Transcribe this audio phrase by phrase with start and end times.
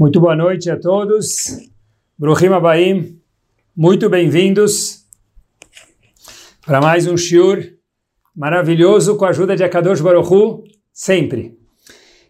[0.00, 1.58] Muito boa noite a todos.
[2.18, 3.20] Bruhim Abaim,
[3.76, 5.04] muito bem-vindos
[6.64, 7.74] para mais um shiur
[8.34, 11.54] maravilhoso com a ajuda de Akadosh Baruchu, sempre.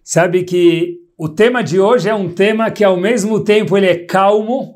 [0.03, 4.05] Sabe que o tema de hoje é um tema que ao mesmo tempo ele é
[4.05, 4.75] calmo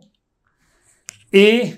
[1.33, 1.75] e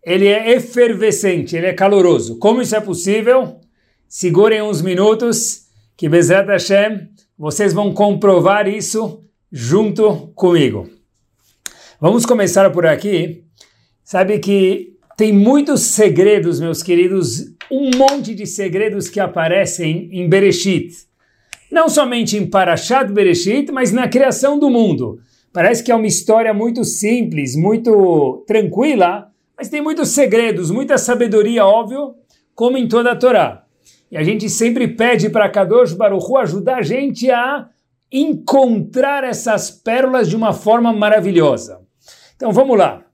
[0.00, 2.38] ele é efervescente, ele é caloroso.
[2.38, 3.58] Como isso é possível?
[4.06, 5.66] Segurem uns minutos
[5.96, 9.22] que Bezat Hashem, vocês vão comprovar isso
[9.52, 10.88] junto comigo.
[12.00, 13.44] Vamos começar por aqui.
[14.02, 20.94] Sabe que tem muitos segredos, meus queridos, um monte de segredos que aparecem em Bereshit.
[21.70, 25.20] Não somente em Parashat Bereshit, mas na criação do mundo.
[25.52, 31.64] Parece que é uma história muito simples, muito tranquila, mas tem muitos segredos, muita sabedoria,
[31.64, 32.14] óbvio,
[32.54, 33.64] como em toda a Torá.
[34.10, 37.68] E a gente sempre pede para Kadosh Baruch Hu ajudar a gente a
[38.12, 41.80] encontrar essas pérolas de uma forma maravilhosa.
[42.36, 43.04] Então vamos lá.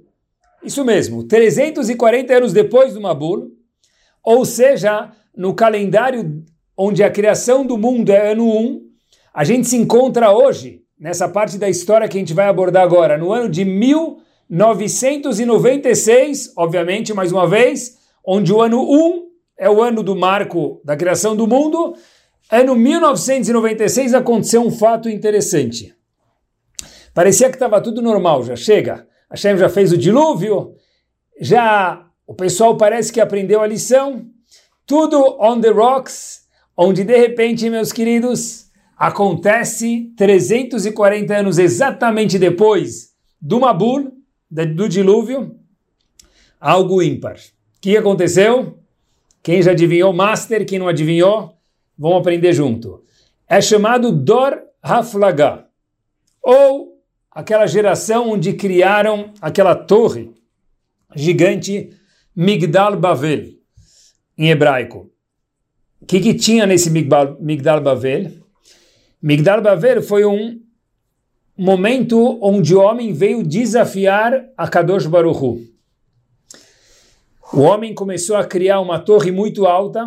[0.63, 3.47] isso mesmo, 340 anos depois do Mabur,
[4.21, 6.43] ou seja, no calendário
[6.75, 8.81] onde a criação do mundo é ano 1,
[9.33, 13.17] a gente se encontra hoje, nessa parte da história que a gente vai abordar agora,
[13.17, 14.17] no ano de 1000
[14.49, 19.27] 996, obviamente, mais uma vez, onde o ano 1
[19.57, 21.95] é o ano do marco da criação do mundo.
[22.49, 25.93] Ano 1996 aconteceu um fato interessante.
[27.13, 29.05] Parecia que estava tudo normal, já chega.
[29.29, 30.75] A Hashem já fez o dilúvio,
[31.41, 34.25] já o pessoal parece que aprendeu a lição.
[34.85, 36.43] Tudo on the rocks,
[36.77, 43.09] onde de repente, meus queridos, acontece 340 anos exatamente depois
[43.41, 44.16] do Mabul,
[44.49, 45.59] do dilúvio,
[46.59, 47.35] algo ímpar.
[47.35, 48.79] O que aconteceu?
[49.43, 51.57] Quem já adivinhou, master, quem não adivinhou,
[51.97, 53.03] vão aprender junto.
[53.47, 55.67] É chamado Dor Haflagah,
[56.41, 60.31] ou aquela geração onde criaram aquela torre
[61.15, 61.89] gigante
[62.35, 63.53] Migdal Bavel,
[64.37, 65.11] em hebraico.
[66.01, 68.31] O que, que tinha nesse Migdal Bavel?
[69.21, 70.61] Migdal Bavel foi um
[71.57, 75.59] momento onde o homem veio desafiar a Kadosh Baruchu.
[77.51, 80.05] O homem começou a criar uma torre muito alta.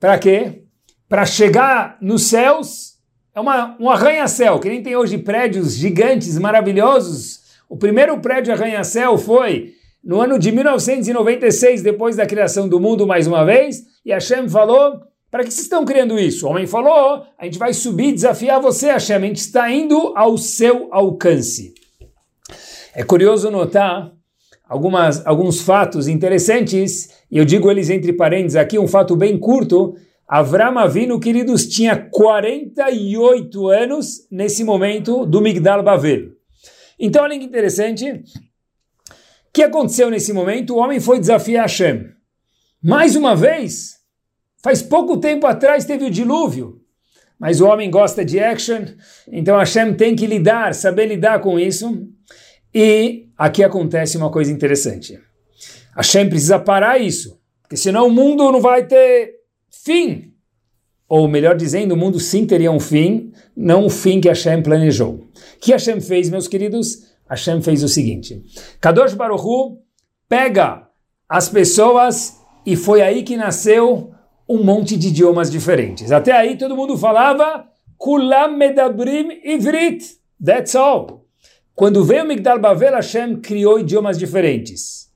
[0.00, 0.62] Para quê?
[1.08, 2.96] Para chegar nos céus.
[3.34, 7.40] É uma, um arranha-céu, que nem tem hoje prédios gigantes, maravilhosos.
[7.68, 13.26] O primeiro prédio arranha-céu foi no ano de 1996, depois da criação do mundo mais
[13.26, 16.46] uma vez, e Hashem falou para que vocês estão criando isso?
[16.46, 19.16] O homem falou: a gente vai subir, desafiar você, Hashem.
[19.16, 21.74] A gente está indo ao seu alcance.
[22.94, 24.12] É curioso notar
[24.68, 29.94] algumas, alguns fatos interessantes, e eu digo eles entre parênteses aqui, um fato bem curto.
[30.26, 36.32] Avram Avinu, queridos, tinha 48 anos nesse momento do Migdal Bavel.
[36.98, 38.10] Então, olha que interessante.
[38.10, 40.74] O que aconteceu nesse momento?
[40.74, 42.06] O homem foi desafiar Hashem.
[42.82, 43.97] Mais uma vez,
[44.62, 46.80] Faz pouco tempo atrás teve o dilúvio,
[47.38, 48.84] mas o homem gosta de action,
[49.30, 52.08] então Hashem tem que lidar, saber lidar com isso.
[52.74, 55.18] E aqui acontece uma coisa interessante.
[55.96, 59.34] Hashem precisa parar isso, porque senão o mundo não vai ter
[59.70, 60.34] fim.
[61.08, 65.14] Ou melhor dizendo, o mundo sim teria um fim, não o fim que Hashem planejou.
[65.14, 67.08] O que Hashem fez, meus queridos?
[67.28, 68.42] Hashem fez o seguinte:
[68.80, 69.78] Kadosh Baruch Hu
[70.28, 70.86] pega
[71.28, 74.12] as pessoas e foi aí que nasceu
[74.48, 76.10] um monte de idiomas diferentes.
[76.10, 80.16] Até aí todo mundo falava Kulam Medabrim Ivrit.
[80.44, 81.26] That's all.
[81.74, 85.12] Quando veio Migdal Bavel, Hashem criou idiomas diferentes.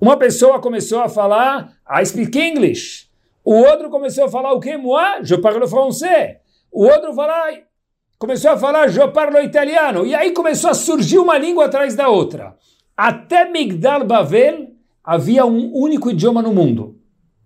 [0.00, 3.08] Uma pessoa começou a falar I speak English.
[3.44, 4.76] O outro começou a falar o que?
[4.76, 6.36] Moi, je parle français.
[6.70, 7.52] o outro fala,
[8.18, 12.08] começou a falar, eu parlo italiano, e aí começou a surgir uma língua atrás da
[12.08, 12.54] outra.
[12.96, 14.68] Até Migdal Bavel
[15.02, 16.99] havia um único idioma no mundo,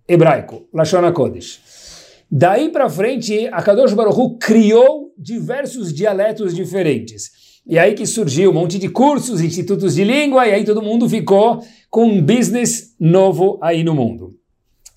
[0.07, 2.25] hebraico, Lashon HaKodesh.
[2.29, 7.31] Daí para frente, a Kadosh Baruch criou diversos dialetos diferentes.
[7.65, 11.09] E aí que surgiu um monte de cursos, institutos de língua, e aí todo mundo
[11.09, 14.35] ficou com um business novo aí no mundo.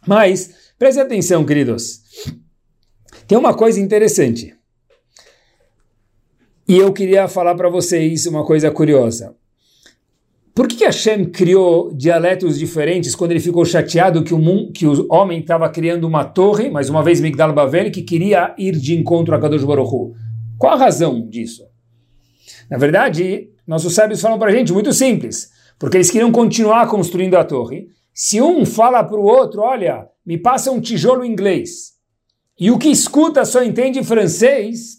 [0.07, 2.01] Mas, preste atenção, queridos.
[3.27, 4.55] Tem uma coisa interessante.
[6.67, 9.35] E eu queria falar para vocês uma coisa curiosa.
[10.59, 15.39] Por que, Hashem criou dialetos diferentes quando ele ficou chateado que o, que o homem
[15.39, 19.41] estava criando uma torre, mais uma vez Migdal Bavel, que queria ir de encontro a
[19.41, 20.15] Kadosh Baruch Hu?
[20.59, 21.63] Qual a razão disso?
[22.69, 27.37] Na verdade, nossos sábios falam para a gente, muito simples, porque eles queriam continuar construindo
[27.37, 27.87] a torre.
[28.13, 31.93] Se um fala para o outro, olha, me passa um tijolo inglês,
[32.59, 34.98] e o que escuta só entende francês,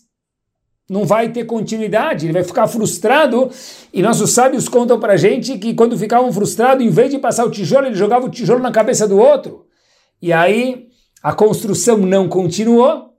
[0.89, 3.50] não vai ter continuidade, ele vai ficar frustrado.
[3.94, 7.51] E nossos sábios contam para gente que quando ficavam frustrados, em vez de passar o
[7.51, 9.65] tijolo, ele jogava o tijolo na cabeça do outro.
[10.21, 10.88] E aí
[11.21, 13.09] a construção não continuou,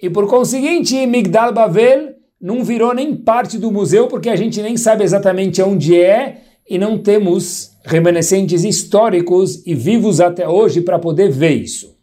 [0.00, 4.76] e por conseguinte, Migdal Bavel não virou nem parte do museu, porque a gente nem
[4.76, 11.30] sabe exatamente onde é e não temos remanescentes históricos e vivos até hoje para poder
[11.30, 11.95] ver isso.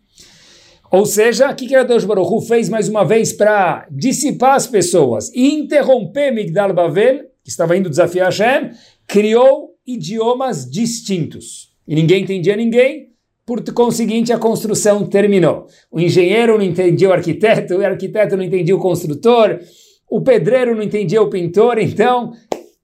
[0.93, 4.67] Ou seja, o que, que Deus Baruch Hu fez mais uma vez para dissipar as
[4.67, 8.69] pessoas e interromper Migdal Bavel, que estava indo desafiar Hashem,
[9.07, 11.73] criou idiomas distintos.
[11.87, 13.09] E ninguém entendia ninguém,
[13.43, 15.65] por conseguinte, a construção terminou.
[15.91, 19.59] O engenheiro não entendia o arquiteto, o arquiteto não entendia o construtor,
[20.07, 22.33] o pedreiro não entendia o pintor, então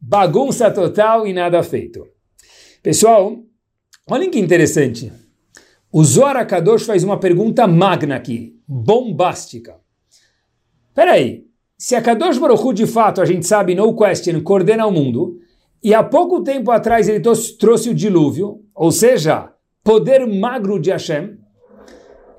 [0.02, 2.08] bagunça total e nada feito.
[2.82, 3.38] Pessoal,
[4.10, 5.12] olhem que interessante.
[5.92, 9.76] O Zohar Kadosh faz uma pergunta magna aqui, bombástica.
[10.94, 11.46] Peraí,
[11.78, 15.40] se a Kadosh Hu, de fato, a gente sabe, no question, coordena o mundo,
[15.84, 19.52] e há pouco tempo atrás ele trouxe o dilúvio, ou seja,
[19.84, 21.40] poder magro de Hashem,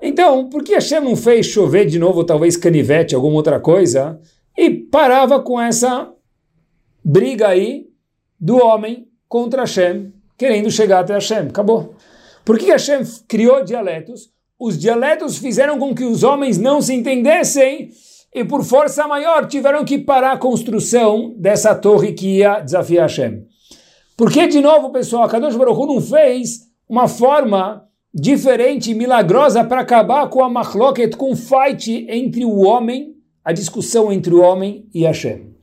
[0.01, 4.19] então, por que Hashem não fez chover de novo, talvez canivete, alguma outra coisa,
[4.57, 6.11] e parava com essa
[7.05, 7.87] briga aí
[8.39, 11.49] do homem contra Hashem, querendo chegar até Hashem.
[11.49, 11.95] Acabou.
[12.51, 14.29] Por que Hashem criou dialetos?
[14.59, 17.91] Os dialetos fizeram com que os homens não se entendessem
[18.35, 23.47] e por força maior tiveram que parar a construção dessa torre que ia desafiar Hashem.
[24.17, 30.29] Porque, de novo, pessoal, Kadosh Baruch Hu não fez uma forma diferente, milagrosa, para acabar
[30.29, 33.15] com a machloket, com o fight entre o homem
[33.45, 35.55] a discussão entre o homem e Hashem?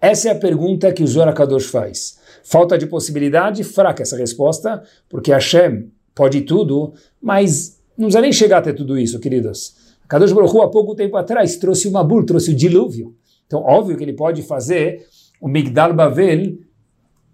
[0.00, 2.20] Essa é a pergunta que o Zohar Kadosh faz.
[2.44, 3.64] Falta de possibilidade?
[3.64, 9.18] Fraca essa resposta, porque Hashem pode tudo, mas não precisa nem chegar até tudo isso,
[9.20, 9.74] queridos.
[10.08, 13.14] Kadosh Baruch Hu, há pouco tempo atrás, trouxe o Mabur, trouxe o dilúvio.
[13.46, 15.06] Então, óbvio que ele pode fazer
[15.40, 16.58] o Migdal Bavel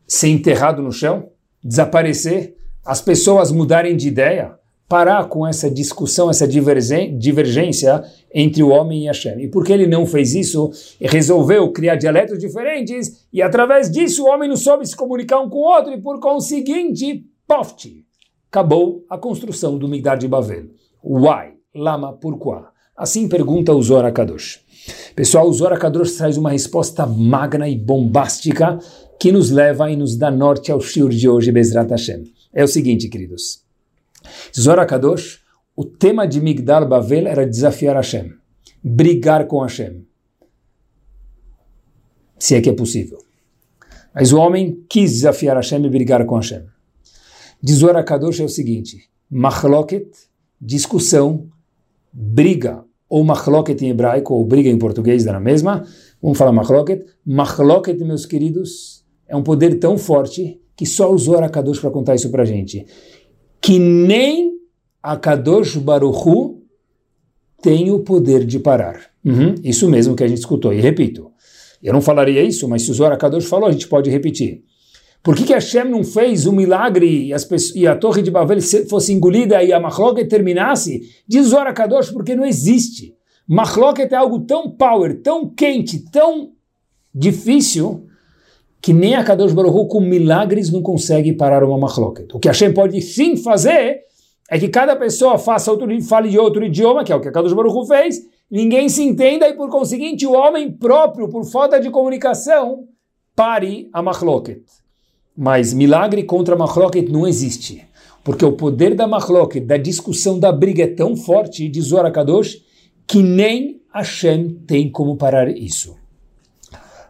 [0.06, 1.30] ser enterrado no chão,
[1.62, 4.58] desaparecer, as pessoas mudarem de ideia
[4.88, 8.02] parar com essa discussão, essa divergência
[8.34, 9.38] entre o homem e Hashem.
[9.42, 10.70] E por que ele não fez isso?
[10.98, 15.58] Resolveu criar dialetos diferentes e através disso o homem não soube se comunicar um com
[15.58, 18.02] o outro e por conseguinte, poft,
[18.50, 20.70] acabou a construção do Migdar de Bavel.
[21.04, 21.54] Why?
[21.74, 22.66] Lama, porquê?
[22.96, 24.60] Assim pergunta o Zohar Kadosh.
[25.14, 28.78] Pessoal, o Zohar Kadosh traz uma resposta magna e bombástica
[29.20, 32.24] que nos leva e nos dá norte ao shiur de hoje, Bezrat Hashem.
[32.52, 33.62] É o seguinte, queridos.
[34.58, 35.40] Zora Kadosh,
[35.76, 38.32] o tema de Migdal Bavel era desafiar Hashem,
[38.82, 40.04] brigar com Hashem.
[42.38, 43.18] Se é que é possível.
[44.14, 46.64] Mas o homem quis desafiar Hashem e brigar com Hashem.
[47.62, 50.08] De Zora Kadosh é o seguinte: machloket,
[50.60, 51.46] discussão,
[52.12, 55.84] briga, ou machloket em hebraico, ou briga em português, da mesma.
[56.20, 57.04] Vamos falar machloket.
[57.24, 62.14] Machloket, meus queridos, é um poder tão forte que só o Zohar Kadosh para contar
[62.14, 62.86] isso para gente
[63.60, 64.52] que nem
[65.02, 66.62] a Kadosh Baruchu
[67.60, 69.10] tem o poder de parar.
[69.24, 70.72] Uhum, isso mesmo que a gente escutou.
[70.72, 71.30] E repito,
[71.82, 74.62] eu não falaria isso, mas se o Zohar Kadosh falou, a gente pode repetir.
[75.22, 78.58] Por que, que Hashem não fez um milagre e, pessoas, e a torre de Babel
[78.88, 81.02] fosse engolida e a Machloket terminasse?
[81.26, 83.14] Diz Zohar Kadosh, porque não existe.
[83.46, 86.52] Machloket é algo tão power, tão quente, tão
[87.14, 88.06] difícil,
[88.80, 92.28] que nem a Kadosh Baruch com milagres não consegue parar uma machloket.
[92.34, 94.02] O que Hashem pode sim fazer
[94.50, 97.32] é que cada pessoa faça outro, fale de outro idioma, que é o que a
[97.32, 98.20] Kadosh Baruch fez,
[98.50, 102.84] ninguém se entenda e por conseguinte o homem próprio, por falta de comunicação,
[103.34, 104.62] pare a machloket.
[105.40, 107.84] Mas milagre contra a machloket não existe.
[108.24, 112.60] Porque o poder da machloket, da discussão, da briga é tão forte, diz Zohar Kadosh,
[113.06, 115.94] que nem Hashem tem como parar isso.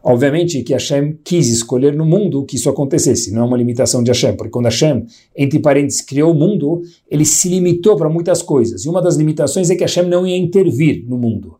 [0.02, 4.10] Obviamente que Hashem quis escolher no mundo que isso acontecesse, não é uma limitação de
[4.10, 8.84] Hashem, porque quando Hashem, entre parênteses, criou o mundo, ele se limitou para muitas coisas.
[8.84, 11.56] E uma das limitações é que Hashem não ia intervir no mundo.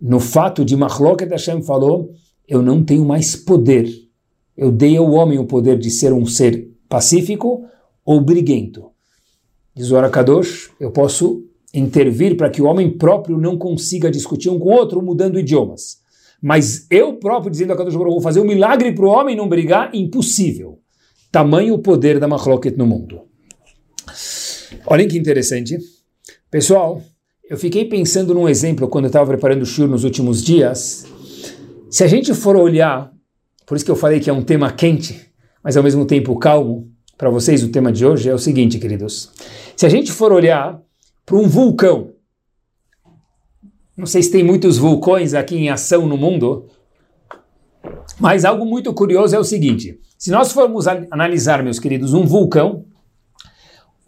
[0.00, 2.12] No fato de Mahloket Hashem falou,
[2.46, 4.08] eu não tenho mais poder.
[4.60, 7.64] Eu dei ao homem o poder de ser um ser pacífico
[8.04, 8.90] ou briguento.
[9.74, 14.58] Diz o Arakadosh, eu posso intervir para que o homem próprio não consiga discutir um
[14.58, 16.00] com o outro mudando idiomas.
[16.42, 19.94] Mas eu próprio, dizendo a Kadosh vou fazer um milagre para o homem não brigar,
[19.94, 20.78] impossível.
[21.32, 23.22] Tamanho o poder da Machloket no mundo.
[24.84, 25.78] Olhem que interessante.
[26.50, 27.00] Pessoal,
[27.48, 31.06] eu fiquei pensando num exemplo quando eu estava preparando o shur nos últimos dias.
[31.90, 33.10] Se a gente for olhar,
[33.70, 35.30] por isso que eu falei que é um tema quente,
[35.62, 39.30] mas ao mesmo tempo calmo, para vocês o tema de hoje é o seguinte, queridos.
[39.76, 40.82] Se a gente for olhar
[41.24, 42.12] para um vulcão,
[43.96, 46.68] não sei se tem muitos vulcões aqui em ação no mundo,
[48.18, 52.86] mas algo muito curioso é o seguinte: se nós formos analisar, meus queridos, um vulcão,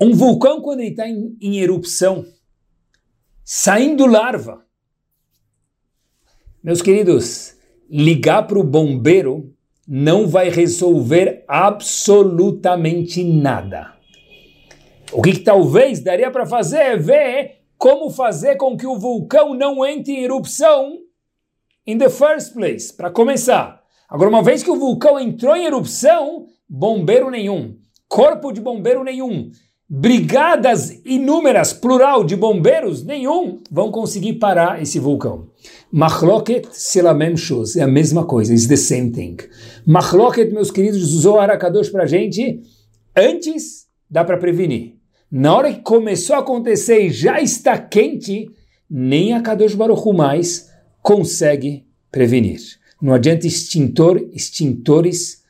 [0.01, 2.27] um vulcão, quando ele está em, em erupção,
[3.45, 4.67] saindo larva,
[6.65, 7.62] meus queridos,
[7.93, 9.53] ligar para o bombeiro
[9.87, 13.93] não vai resolver absolutamente nada.
[15.13, 19.53] O que, que talvez daria para fazer é ver como fazer com que o vulcão
[19.53, 21.01] não entre em erupção
[21.87, 23.83] in the first place, para começar.
[24.09, 27.77] Agora, uma vez que o vulcão entrou em erupção, bombeiro nenhum,
[28.09, 29.51] corpo de bombeiro nenhum,
[29.89, 35.49] brigadas inúmeras, plural, de bombeiros nenhum, vão conseguir parar esse vulcão.
[35.93, 37.35] Machloket selamem
[37.77, 39.37] é a mesma coisa, is the same thing.
[39.85, 42.63] Machloket, meus queridos, usou Arakadosh para gente,
[43.15, 44.95] antes dá para prevenir.
[45.31, 48.51] Na hora que começou a acontecer e já está quente,
[48.89, 50.71] nem a Kadosh Baruch mais
[51.03, 52.61] consegue prevenir.
[53.01, 55.43] Não adianta extintor, extintores,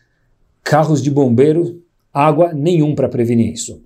[0.62, 1.82] carros de bombeiro,
[2.12, 3.80] água, nenhum para prevenir isso.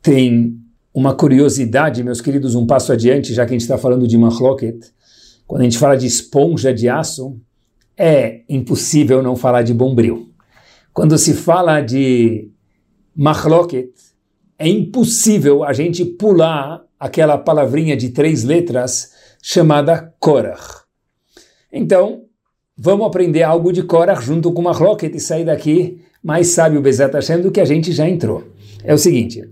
[0.00, 0.58] Tem
[0.94, 4.93] uma curiosidade, meus queridos, um passo adiante, já que a gente está falando de Mahloket.
[5.46, 7.38] Quando a gente fala de esponja de aço,
[7.96, 10.30] é impossível não falar de bombril.
[10.92, 12.50] Quando se fala de
[13.14, 13.92] Mahloket,
[14.58, 20.84] é impossível a gente pular aquela palavrinha de três letras chamada Korach.
[21.72, 22.22] Então,
[22.76, 27.50] vamos aprender algo de Korach junto com rocket e sair daqui mais sábio Bezat do
[27.50, 28.44] que a gente já entrou.
[28.82, 29.42] É o seguinte,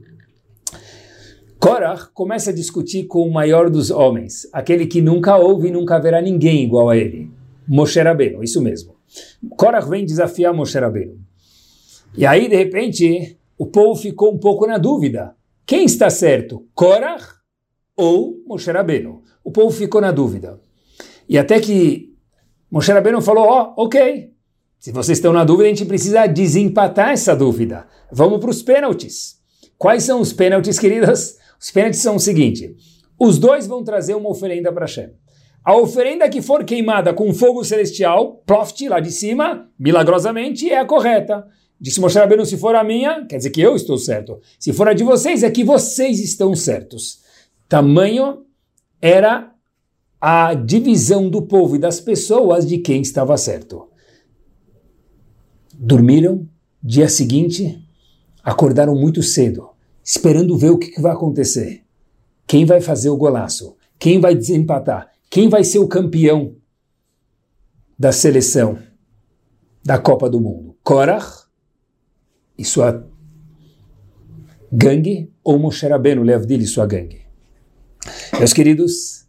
[1.63, 5.97] Korach começa a discutir com o maior dos homens, aquele que nunca ouve e nunca
[6.01, 7.31] verá ninguém igual a ele,
[7.69, 8.97] Moshe Rabbeinu, isso mesmo.
[9.57, 11.21] Korach vem desafiar Moshe Rabbeinu.
[12.19, 15.37] E aí, de repente, o povo ficou um pouco na dúvida.
[15.65, 17.27] Quem está certo, Korach
[17.97, 19.23] ou Moshe Rabbeinu?
[19.45, 20.61] O povo ficou na dúvida.
[21.29, 22.13] E até que
[22.69, 24.33] Moshe Rabbeinu falou, ó, oh, ok,
[24.81, 27.87] se vocês estão na dúvida, a gente precisa desempatar essa dúvida.
[28.11, 29.41] Vamos para os pênaltis.
[29.79, 31.41] Quais são os pênaltis, queridas?
[31.63, 32.75] Os pênaltis são o seguinte,
[33.17, 35.11] os dois vão trazer uma oferenda para Hashem.
[35.65, 40.85] A oferenda que for queimada com fogo celestial, proft, lá de cima, milagrosamente, é a
[40.85, 41.47] correta.
[41.81, 44.41] Disse Moshe Rabbeinu, se for a minha, quer dizer que eu estou certo.
[44.59, 47.21] Se for a de vocês, é que vocês estão certos.
[47.69, 48.45] Tamanho
[49.01, 49.53] era
[50.21, 53.89] a divisão do povo e das pessoas de quem estava certo.
[55.75, 56.49] Dormiram,
[56.83, 57.81] dia seguinte,
[58.43, 59.72] acordaram muito cedo,
[60.05, 61.85] esperando ver o que vai acontecer.
[62.47, 63.77] Quem vai fazer o golaço?
[63.99, 65.11] Quem vai desempatar?
[65.31, 66.57] Quem vai ser o campeão
[67.99, 68.79] da seleção
[69.85, 70.77] da Copa do Mundo?
[70.83, 71.47] Korach
[72.59, 73.07] e sua
[74.73, 77.23] gangue, ou Moshe Rabbeinu, Leavdil e sua gangue.
[78.39, 79.27] Meus queridos,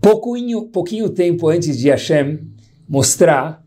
[0.00, 2.48] pouquinho, pouquinho tempo antes de Hashem
[2.88, 3.64] mostrar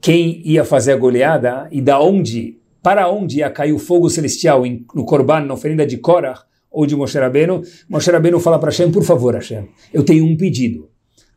[0.00, 4.62] quem ia fazer a goleada e da onde, para onde ia cair o fogo celestial
[4.94, 8.90] no Korban, na oferenda de Korah ou de Moshe Rabbeinu, Moshe Rabbeinu fala para Hashem,
[8.90, 10.90] por favor Hashem, eu tenho um pedido.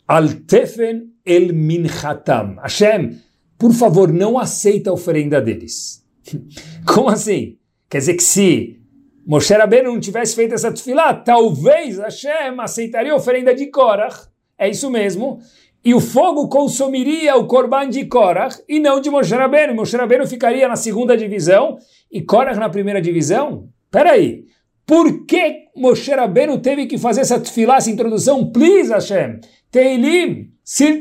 [0.08, 2.56] Al-Tefen el Minchatam.
[2.62, 3.20] Hashem,
[3.58, 6.04] por favor, não aceita a oferenda deles.
[6.86, 7.58] Como assim?
[7.90, 8.80] Quer dizer que se
[9.26, 14.28] Moshe Rabbeinu não tivesse feito essa tefilá, talvez Hashem aceitaria a oferenda de Korach.
[14.58, 15.40] É isso mesmo.
[15.86, 19.76] E o fogo consumiria o korban de Korach e não de Moshe Rabbeinu.
[19.76, 21.78] Moshe Rabbeinu ficaria na segunda divisão
[22.12, 23.70] e Korach na primeira divisão?
[23.92, 24.46] Peraí.
[24.84, 28.52] Por que Moshe Rabbeinu teve que fazer essa tefilá, essa introdução?
[28.52, 29.40] Please, Hashem.
[29.70, 31.00] Teilim, s'il.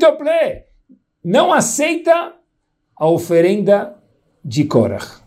[1.24, 2.34] Não aceita
[2.94, 3.96] a oferenda
[4.44, 5.22] de Korach.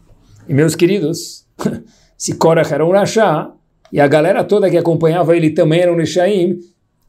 [0.47, 1.47] E meus queridos,
[2.15, 3.51] se Korach era um Rashá,
[3.91, 6.59] e a galera toda que acompanhava ele também era um Rishaim,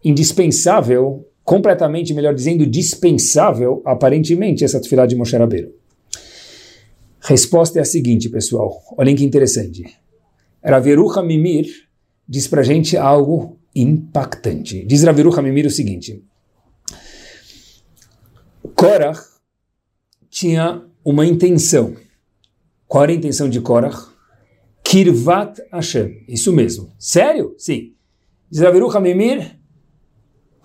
[0.02, 5.72] indispensável, completamente, melhor dizendo, dispensável, aparentemente, essa tefilá de Moshe Rabbeinu?
[7.20, 8.82] Resposta é a seguinte, pessoal.
[8.98, 9.82] Olhem que interessante.
[10.62, 11.66] Raveruha Mimir
[12.28, 14.84] diz pra gente algo impactante.
[14.84, 16.22] Diz Raveruha Mimir o seguinte.
[18.74, 19.18] Korach
[20.28, 21.96] tinha uma intenção.
[22.86, 24.06] Qual era a intenção de Korach?
[24.84, 26.26] Kirvat Hashem.
[26.28, 26.92] Isso mesmo.
[26.98, 27.54] Sério?
[27.56, 27.94] Sim.
[28.50, 29.57] Diz Raveru Hamimir,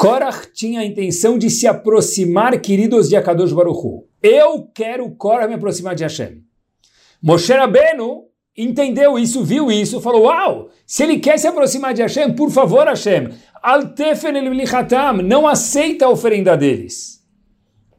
[0.04, 4.04] Korach tinha a intenção de se aproximar, queridos de Akadosh Baruchu.
[4.22, 6.44] Eu quero Korach me aproximar de Hashem.
[7.22, 8.26] Moshe Rabbeinu
[8.58, 12.86] entendeu isso, viu isso, falou, uau, se ele quer se aproximar de Hashem, por favor
[12.86, 13.30] Hashem,
[13.62, 17.24] Altefen el não aceita a oferenda deles.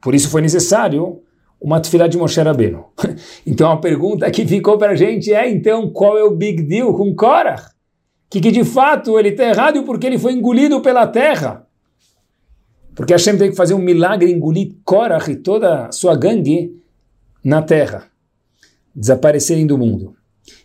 [0.02, 1.22] Por isso foi necessário
[1.58, 2.84] uma tefilá de Moshe Rabbeinu.
[3.46, 6.92] então a pergunta que ficou para a gente é, então, qual é o big deal
[6.92, 7.70] com Korach?
[8.28, 11.63] Que, que de fato ele está errado e porque ele foi engolido pela terra.
[12.94, 16.80] Porque Hashem tem que fazer um milagre engolir Korach e toda a sua gangue
[17.42, 18.08] na terra.
[18.94, 20.14] Desaparecerem do mundo.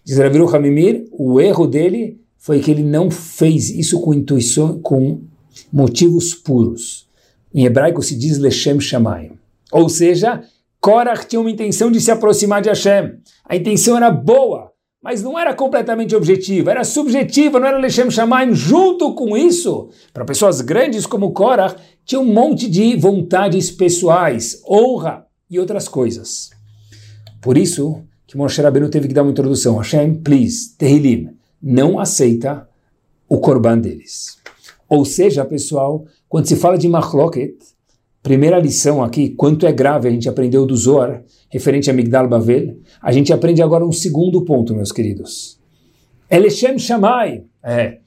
[0.04, 5.22] Diz Raviru Hamimir, o erro dele foi que ele não fez isso com intuição, com
[5.72, 7.08] motivos puros.
[7.54, 9.32] Em hebraico se diz Leshem Shamayim.
[9.72, 10.44] Ou seja,
[10.80, 13.20] Korach tinha uma intenção de se aproximar de Hashem.
[13.46, 14.69] A intenção era boa,
[15.02, 18.54] mas não era completamente objetiva, era subjetiva, não era Lechem Shamaim.
[18.54, 25.26] Junto com isso, para pessoas grandes como Korach, tinha um monte de vontades pessoais, honra
[25.50, 26.50] e outras coisas.
[27.42, 29.78] Por isso que Moshe Rabbeinu teve que dar uma introdução.
[29.78, 31.30] Hashem, please, Tehilim,
[31.62, 32.68] não aceita
[33.28, 34.38] o korban deles.
[34.88, 37.56] Ou seja, pessoal, quando se fala de Machloket,
[38.30, 42.80] Primeira lição aqui, quanto é grave a gente aprendeu do Zohar, referente a Migdal Bavel,
[43.02, 45.60] a gente aprende agora um segundo ponto, meus queridos.
[46.30, 48.02] Elishem Shammai, é,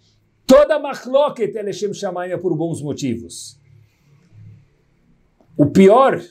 [0.46, 3.58] toda machloket Elishem Shammai é por bons motivos.
[5.56, 6.22] O pior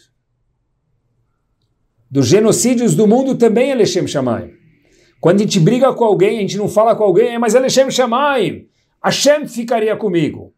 [2.09, 4.53] dos genocídios do mundo também é Elishem Shammai.
[5.19, 8.67] Quando a gente briga com alguém, a gente não fala com alguém, mas Elishem Shammai,
[9.03, 10.50] Hashem ficaria comigo.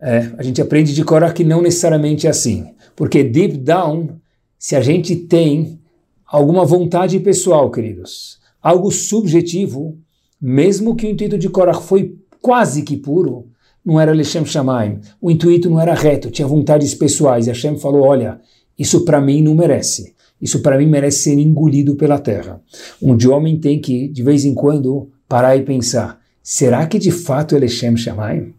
[0.00, 2.66] É, a gente aprende de Korah que não necessariamente é assim.
[2.94, 4.10] Porque deep down,
[4.58, 5.78] se a gente tem
[6.26, 9.98] alguma vontade pessoal, queridos, algo subjetivo,
[10.40, 13.46] mesmo que o intuito de Korah foi quase que puro,
[13.84, 18.02] não era Lechem Shamaim, o intuito não era reto, tinha vontades pessoais, e Hashem falou,
[18.02, 18.40] olha,
[18.78, 22.60] isso para mim não merece, isso para mim merece ser engolido pela terra.
[23.02, 27.10] Onde o homem tem que, de vez em quando, parar e pensar, será que de
[27.10, 28.54] fato é Lechem Shamaim?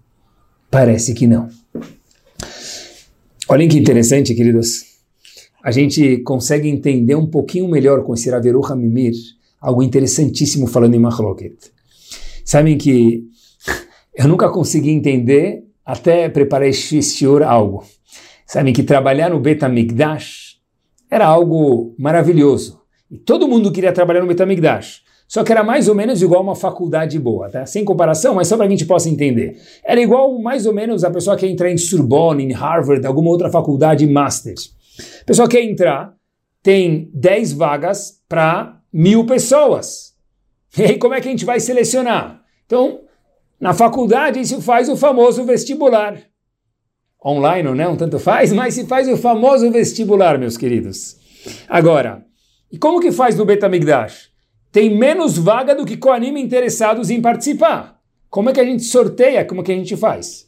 [0.70, 1.50] Parece que não.
[3.48, 4.84] Olhem que interessante, queridos.
[5.64, 9.14] A gente consegue entender um pouquinho melhor com esse Raveru Hamimir
[9.60, 11.58] algo interessantíssimo falando em Mahloket.
[12.46, 13.24] Sabem que
[14.16, 17.84] eu nunca consegui entender, até preparar este algo.
[18.46, 20.58] Sabem que trabalhar no Betamigdash
[21.10, 22.82] era algo maravilhoso.
[23.10, 25.02] E todo mundo queria trabalhar no Betamigdash.
[25.30, 27.64] Só que era mais ou menos igual uma faculdade boa, tá?
[27.64, 29.62] Sem comparação, mas só para a gente possa entender.
[29.86, 33.30] Era igual mais ou menos a pessoa que quer entrar em Sorbonne, em Harvard, alguma
[33.30, 34.72] outra faculdade Masters.
[35.22, 36.16] A pessoa quer entrar,
[36.64, 40.16] tem 10 vagas para mil pessoas.
[40.76, 42.42] E aí como é que a gente vai selecionar?
[42.66, 43.02] Então,
[43.60, 46.20] na faculdade se faz o famoso vestibular.
[47.24, 51.18] Online ou não, tanto faz, mas se faz o famoso vestibular, meus queridos.
[51.68, 52.26] Agora,
[52.72, 54.29] e como que faz no Betamigdash?
[54.72, 58.00] Tem menos vaga do que Koanim interessados em participar.
[58.30, 59.44] Como é que a gente sorteia?
[59.44, 60.46] Como é que a gente faz?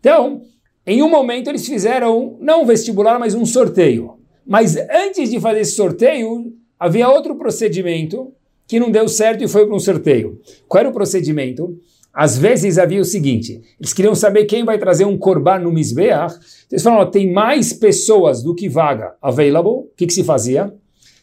[0.00, 0.42] Então,
[0.84, 4.18] em um momento eles fizeram não um vestibular, mas um sorteio.
[4.44, 8.32] Mas antes de fazer esse sorteio, havia outro procedimento
[8.66, 10.40] que não deu certo e foi para um sorteio.
[10.66, 11.78] Qual era o procedimento?
[12.12, 16.34] Às vezes havia o seguinte: eles queriam saber quem vai trazer um korban no Mizbeach.
[16.70, 19.70] Eles falaram: tem mais pessoas do que vaga available.
[19.70, 20.74] O que, que se fazia?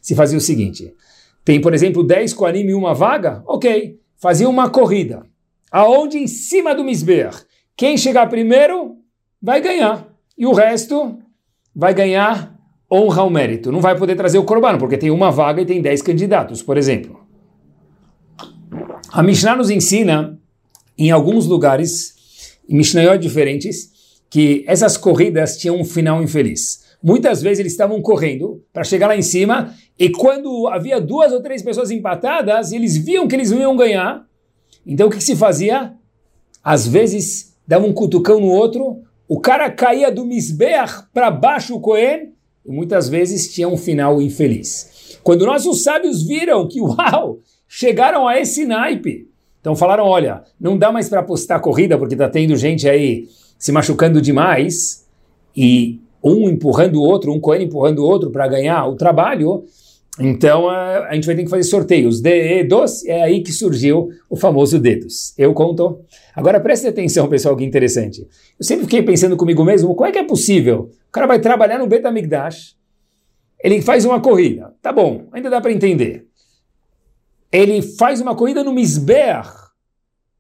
[0.02, 0.94] Se fazia o seguinte:
[1.50, 3.42] tem, por exemplo, 10 Koanim e uma vaga?
[3.44, 3.98] Ok.
[4.22, 5.26] Fazia uma corrida.
[5.72, 6.20] Aonde?
[6.20, 7.32] Em cima do Misber.
[7.76, 8.98] Quem chegar primeiro
[9.42, 10.08] vai ganhar.
[10.38, 11.18] E o resto
[11.76, 12.56] vai ganhar
[12.92, 13.72] honra ao mérito.
[13.72, 16.78] Não vai poder trazer o Corban, porque tem uma vaga e tem 10 candidatos, por
[16.78, 17.20] exemplo.
[19.12, 20.40] A Mishnah nos ensina,
[20.96, 23.90] em alguns lugares, em Mishnayot diferentes,
[24.30, 26.88] que essas corridas tinham um final infeliz.
[27.02, 31.42] Muitas vezes eles estavam correndo para chegar lá em cima e quando havia duas ou
[31.42, 34.26] três pessoas empatadas, eles viam que eles não iam ganhar.
[34.88, 35.94] Então o que, que se fazia?
[36.64, 41.82] Às vezes dava um cutucão no outro, o cara caía do Misbeach para baixo o
[41.82, 42.32] Cohen
[42.66, 45.20] e muitas vezes tinha um final infeliz.
[45.22, 50.94] Quando nossos sábios viram que, uau, chegaram a esse naipe, então falaram, olha, não dá
[50.94, 55.06] mais para apostar corrida porque está tendo gente aí se machucando demais
[55.56, 59.66] e um empurrando o outro, um Cohen empurrando o outro para ganhar o trabalho,
[60.18, 62.22] então a, gente vai ter que fazer sorteios.
[62.22, 65.34] Dedos, é aí que surgiu o famoso dedos.
[65.38, 66.02] Eu conto.
[66.36, 68.22] Agora preste atenção, pessoal, que interessante.
[68.60, 70.92] Eu sempre fiquei pensando comigo mesmo, como é que é possível?
[71.08, 72.76] O cara vai trabalhar no Betamigdash,
[73.64, 74.74] ele faz uma corrida.
[74.82, 76.26] Tá bom, ainda dá para entender.
[77.52, 79.44] Ele faz uma corrida no Misber,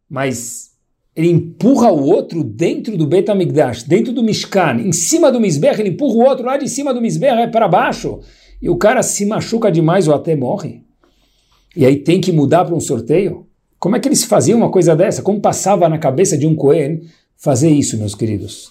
[0.10, 0.69] mas
[1.15, 5.89] ele empurra o outro dentro do Betamigdash, dentro do Mishkan, em cima do Misber, ele
[5.89, 8.19] empurra o outro lá de cima do Misber é para baixo,
[8.62, 10.84] e o cara se machuca demais ou até morre.
[11.76, 13.48] E aí tem que mudar para um sorteio?
[13.80, 15.22] Como é que eles faziam uma coisa dessa?
[15.22, 17.02] Como passava na cabeça de um Cohen
[17.38, 18.69] fazer isso, meus queridos?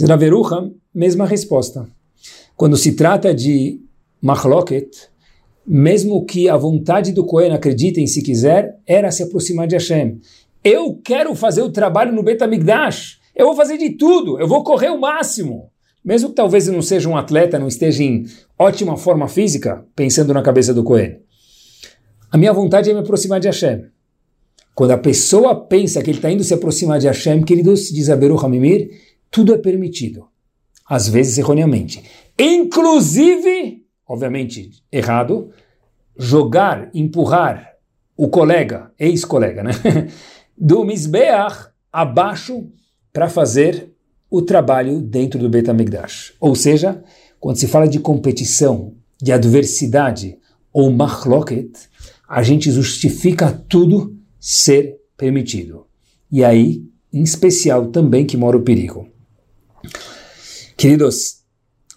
[0.00, 1.88] Zraveruha, mesma resposta.
[2.56, 3.80] Quando se trata de
[4.20, 4.90] Mahloket,
[5.64, 10.20] mesmo que a vontade do Cohen, acreditem se quiser, era se aproximar de Hashem.
[10.64, 13.18] Eu quero fazer o trabalho no Betamigdash.
[13.36, 14.40] Eu vou fazer de tudo.
[14.40, 15.70] Eu vou correr o máximo.
[16.04, 18.24] Mesmo que talvez eu não seja um atleta, não esteja em
[18.58, 21.20] ótima forma física, pensando na cabeça do Cohen.
[22.30, 23.86] A minha vontade é me aproximar de Hashem.
[24.74, 28.16] Quando a pessoa pensa que ele está indo se aproximar de Hashem, queridos, diz a
[28.16, 28.90] Beru Hamimir,
[29.30, 30.26] tudo é permitido.
[30.88, 32.02] Às vezes erroneamente.
[32.38, 35.50] Inclusive, obviamente errado,
[36.16, 37.74] jogar, empurrar
[38.16, 39.72] o colega, ex-colega, né?
[40.56, 42.68] do Mizbeach abaixo
[43.12, 43.92] para fazer
[44.30, 46.34] o trabalho dentro do Betamigdash.
[46.40, 47.02] Ou seja,
[47.40, 50.38] quando se fala de competição, de adversidade
[50.72, 51.70] ou machloket,
[52.28, 55.86] a gente justifica tudo ser permitido.
[56.30, 59.08] E aí, em especial, também que mora o perigo.
[60.76, 61.42] Queridos,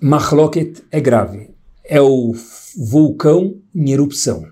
[0.01, 1.51] machloket é grave.
[1.83, 2.33] É o
[2.77, 4.45] vulcão em erupção.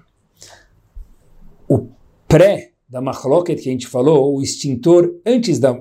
[1.68, 1.88] O
[2.28, 5.80] pré da machloket que a gente falou, o extintor antes da,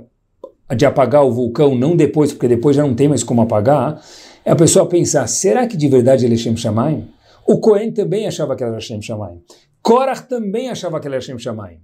[0.76, 4.00] de apagar o vulcão, não depois, porque depois já não tem mais como apagar,
[4.48, 7.06] é a pessoa pensar, será que de verdade ele é Shem Shamayim?
[7.46, 9.42] O Cohen também achava que era Shem Shamayim.
[9.82, 11.80] Korach também achava que era Shem Shamayim.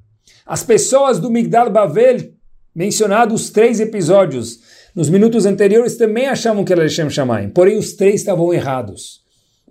[0.46, 2.32] As pessoas do Migdal Bavel,
[2.74, 4.60] mencionados os três episódios,
[4.94, 9.20] nos minutos anteriores também achavam que era Lechem Shamayim, porém os três estavam errados,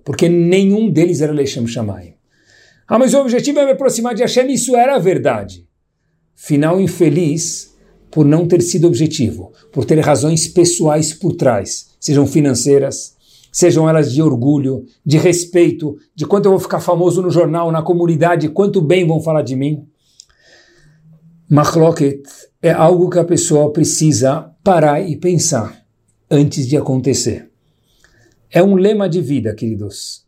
[0.05, 2.13] porque nenhum deles era Lechem Shamayim.
[2.87, 5.67] Ah, mas o objetivo é me aproximar de Hashem, isso era a verdade.
[6.35, 7.73] Final infeliz
[8.11, 13.15] por não ter sido objetivo, por ter razões pessoais por trás, sejam financeiras,
[13.49, 17.81] sejam elas de orgulho, de respeito, de quanto eu vou ficar famoso no jornal, na
[17.81, 19.87] comunidade, quanto bem vão falar de mim.
[21.49, 22.21] Machloket
[22.61, 25.81] é algo que a pessoa precisa parar e pensar
[26.29, 27.49] antes de acontecer.
[28.51, 30.25] É um lema de vida, queridos.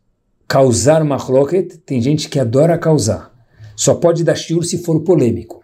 [0.48, 3.34] Causar machloket, tem gente que adora causar.
[3.76, 5.62] Só pode dar shiur se for polêmico.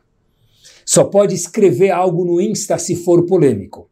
[0.85, 3.88] Só pode escrever algo no Insta se for polêmico.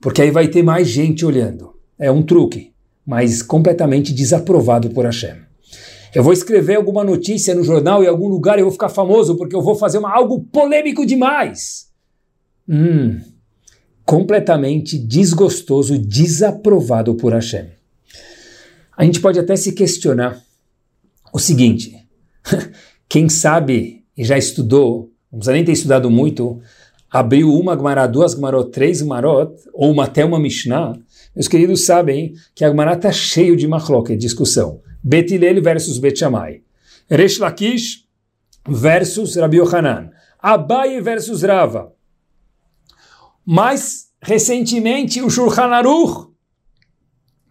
[0.00, 1.74] Porque aí vai ter mais gente olhando.
[1.98, 2.72] É um truque,
[3.04, 5.36] mas completamente desaprovado por Hashem.
[6.14, 9.36] Eu vou escrever alguma notícia no jornal em algum lugar e eu vou ficar famoso
[9.36, 11.88] porque eu vou fazer uma, algo polêmico demais.
[12.68, 13.20] Hum,
[14.04, 17.66] completamente desgostoso, desaprovado por Hashem.
[18.96, 20.42] A gente pode até se questionar
[21.32, 21.94] o seguinte:
[23.08, 26.60] quem sabe e já estudou, não precisa nem ter estudado muito,
[27.10, 30.94] abriu uma Gemara, duas Gemarot, três Gemarot, ou uma, até uma Mishnah,
[31.34, 34.80] meus queridos sabem que a Gemara está cheio de machloca, discussão.
[35.02, 36.62] Bet Hillel versus Bet Shammai.
[37.08, 38.04] Resh Lakish
[38.68, 40.10] versus Rabi Yohanan.
[40.42, 41.92] Abai versus Rava.
[43.46, 46.28] Mais recentemente, o Shulchan Aruch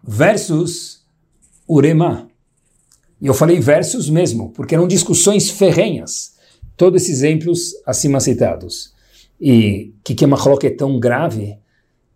[0.03, 1.05] versus
[1.67, 2.27] Urema.
[3.19, 6.35] E eu falei versus mesmo, porque eram discussões ferrenhas.
[6.75, 8.93] Todos esses exemplos acima citados.
[9.39, 11.57] E que, que é tão grave?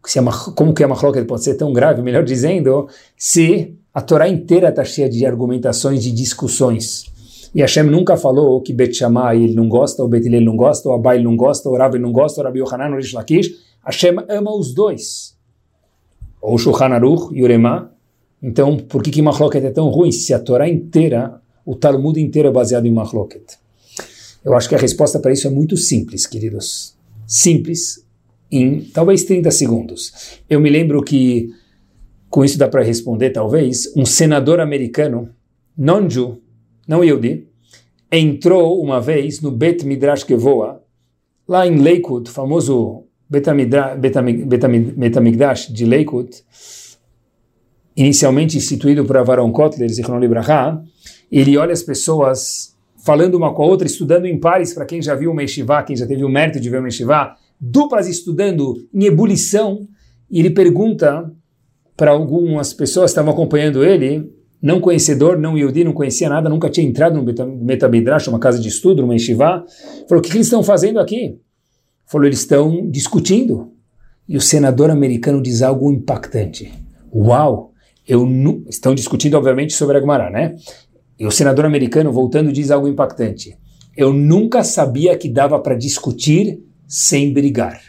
[0.05, 0.23] Se a,
[0.55, 2.01] como que a machloket pode ser tão grave?
[2.03, 7.05] Melhor dizendo, se a Torá inteira está cheia de argumentações, de discussões.
[7.53, 10.87] E Hashem nunca falou que Bet Shammai ele não gosta, ou Bet Hillel não gosta,
[10.87, 13.49] ou Abai não gosta, ou Rav não gosta, ou Rabi Yohanan, ou Rish Lakish.
[13.85, 15.37] Hashem ama os dois.
[16.41, 17.91] Ou Shulchan Aruch e Urema.
[18.41, 22.47] Então, por que que Machloket é tão ruim se a Torá inteira, o Talmud inteiro
[22.47, 23.59] é baseado em Machloket?
[24.43, 26.95] Eu acho que a resposta para isso é muito simples, queridos.
[27.33, 28.05] Simples,
[28.51, 30.41] em talvez 30 segundos.
[30.49, 31.47] Eu me lembro que
[32.29, 35.29] com isso dá para responder, talvez, um senador americano,
[35.77, 36.41] non-Jew,
[36.85, 37.47] não Yehudi,
[38.11, 40.83] entrou uma vez no Bet Midrash Kevoa,
[41.47, 46.31] lá em Lakewood, famoso Betamigdash de Lakewood,
[47.95, 50.83] inicialmente instituído por Avaron Kotler, Zichron Libraha,
[51.31, 55.15] ele olha as pessoas falando uma com a outra, estudando em pares, para quem já
[55.15, 59.05] viu uma yeshiva, quem já teve o mérito de ver uma yeshiva, duplas estudando em
[59.05, 59.87] ebulição,
[60.29, 61.31] e ele pergunta
[61.97, 66.69] para algumas pessoas que estavam acompanhando ele, não conhecedor, não Yehudi, não conhecia nada, nunca
[66.69, 69.65] tinha entrado no Metabidrash, uma casa de estudo, numa yeshiva,
[70.07, 71.39] falou, o que, que eles estão fazendo aqui?
[72.05, 73.71] Falou, eles estão discutindo.
[74.27, 76.71] E o senador americano diz algo impactante.
[77.13, 77.71] Uau!
[78.07, 78.27] Eu
[78.67, 80.55] Estão discutindo, obviamente, sobre a Gemara, né?
[81.21, 83.55] E o senador americano, voltando, diz algo impactante.
[83.95, 87.79] Eu nunca sabia que dava para discutir sem brigar.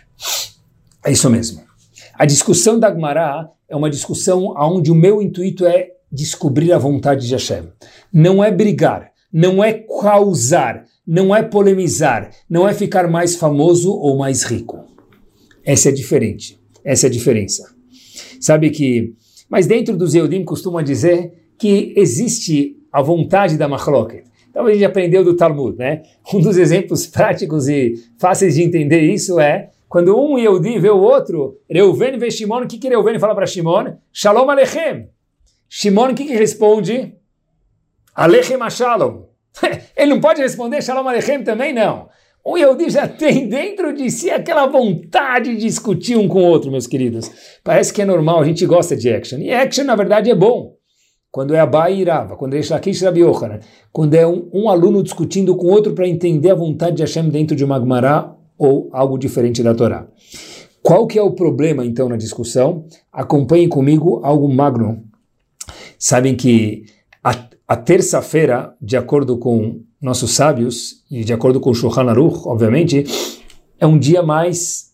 [1.03, 1.63] É isso mesmo.
[2.13, 7.27] A discussão da Gemara é uma discussão onde o meu intuito é descobrir a vontade
[7.27, 7.71] de Hashem.
[8.13, 14.19] Não é brigar, não é causar, não é polemizar, não é ficar mais famoso ou
[14.19, 14.85] mais rico.
[15.65, 16.61] Essa é diferente.
[16.85, 17.65] Essa é a diferença.
[18.39, 19.15] Sabe que,
[19.49, 24.25] mas dentro dos Eudim costuma dizer que existe a vontade da machloket.
[24.51, 26.03] Então a gente aprendeu do Talmud, né?
[26.33, 31.01] Um dos exemplos práticos e fáceis de entender isso é quando um Yehudi vê o
[31.01, 33.97] outro, Reuven vê Shimon, o que que Reuven fala para Shimon?
[34.11, 35.11] Shalom Alechem.
[35.69, 37.15] Shimon, o que que responde?
[38.15, 39.25] Alechem Shalom.
[39.95, 42.09] Ele não pode responder Shalom Alechem também, não.
[42.43, 46.71] O Yehudi já tem dentro de si aquela vontade de discutir um com o outro,
[46.71, 47.31] meus queridos.
[47.63, 49.41] Parece que é normal, a gente gosta de action.
[49.41, 50.75] E action, na verdade, é bom.
[51.33, 53.23] Quando é Abai e quando é Shlakish Rabi
[53.91, 57.57] quando é um, um, aluno discutindo com outro para entender a vontade de Hashem dentro
[57.57, 60.07] de uma Gemara ou algo diferente da Torá.
[60.83, 62.85] Qual que é o problema, então, na discussão?
[63.11, 65.05] Acompanhem comigo algo magno.
[65.99, 66.85] Sabem que
[67.25, 67.35] a,
[67.67, 73.05] a terça-feira, de acordo com nossos sábios, e de acordo com o Shulchan Aruch, obviamente,
[73.81, 74.93] é um dia mais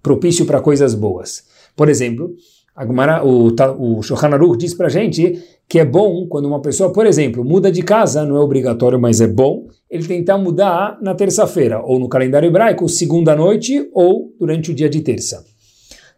[0.00, 1.42] propício para coisas boas.
[1.74, 2.36] Por exemplo,
[2.74, 6.92] Agumara, o, o Shulchan Aruch diz para a gente que é bom quando uma pessoa,
[6.92, 11.14] por exemplo, muda de casa, não é obrigatório, mas é bom, ele tentar mudar na
[11.14, 15.44] terça-feira, ou no calendário hebraico, segunda noite, ou durante o dia de terça.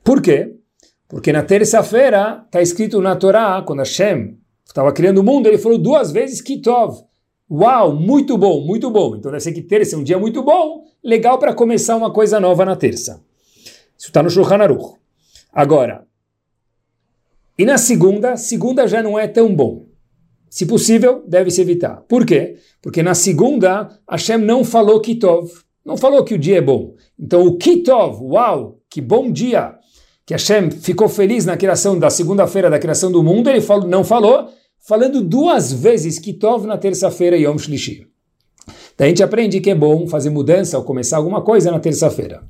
[0.03, 0.55] Por quê?
[1.09, 5.79] Porque na terça-feira está escrito na Torá, quando Hashem estava criando o mundo, ele falou
[5.79, 7.05] duas vezes Kitov.
[7.51, 9.15] Uau, muito bom, muito bom.
[9.15, 12.41] Então deve ser que terça é um dia muito bom, legal para começar uma coisa
[12.41, 13.23] nova na terça.
[13.97, 14.99] Isso está no Shulchan Aruch.
[15.53, 16.05] Agora,
[17.59, 19.87] e na segunda, segunda já não é tão bom.
[20.51, 22.03] Se possível, deve-se evitar.
[22.09, 22.57] Por quê?
[22.81, 25.51] Porque na segunda, Hashem não falou Kitov.
[25.85, 26.95] Não falou que o dia é bom.
[27.19, 29.75] Então o Kitov, uau, que bom dia,
[30.25, 34.03] que Hashem ficou feliz na criação da segunda-feira da criação do mundo, ele falou, não
[34.03, 34.49] falou,
[34.87, 38.07] falando duas vezes Kitov na terça-feira Yom Shlishi.
[38.97, 42.43] Daí a gente aprende que é bom fazer mudança ou começar alguma coisa na terça-feira.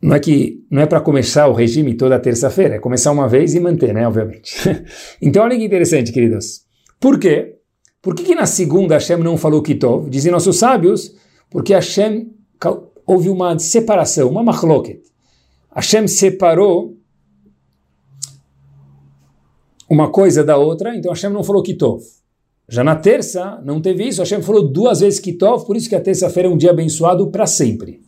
[0.00, 3.54] Não é que não é para começar o regime toda terça-feira, é começar uma vez
[3.54, 4.54] e manter, né, obviamente.
[5.20, 6.62] então olha que interessante, queridos.
[7.00, 7.56] Por quê?
[8.00, 10.08] Por que, que na segunda Hashem não falou Kitov?
[10.08, 11.14] Dizem nossos sábios,
[11.50, 12.30] porque Hashem
[13.04, 15.02] houve uma separação, uma machloket.
[15.74, 16.96] Hashem separou
[19.90, 22.02] uma coisa da outra, então Hashem não falou Kitov.
[22.68, 26.00] Já na terça, não teve isso, Hashem falou duas vezes Kitov, por isso que a
[26.00, 28.00] terça-feira é um dia abençoado para sempre.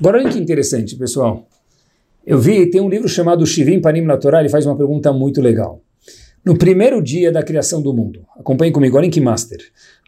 [0.00, 1.48] Agora olha que interessante, pessoal.
[2.24, 5.40] Eu vi, tem um livro chamado Shivim Panim na Torá, ele faz uma pergunta muito
[5.40, 5.82] legal.
[6.44, 9.58] No primeiro dia da criação do mundo, acompanhe comigo, olhem que master.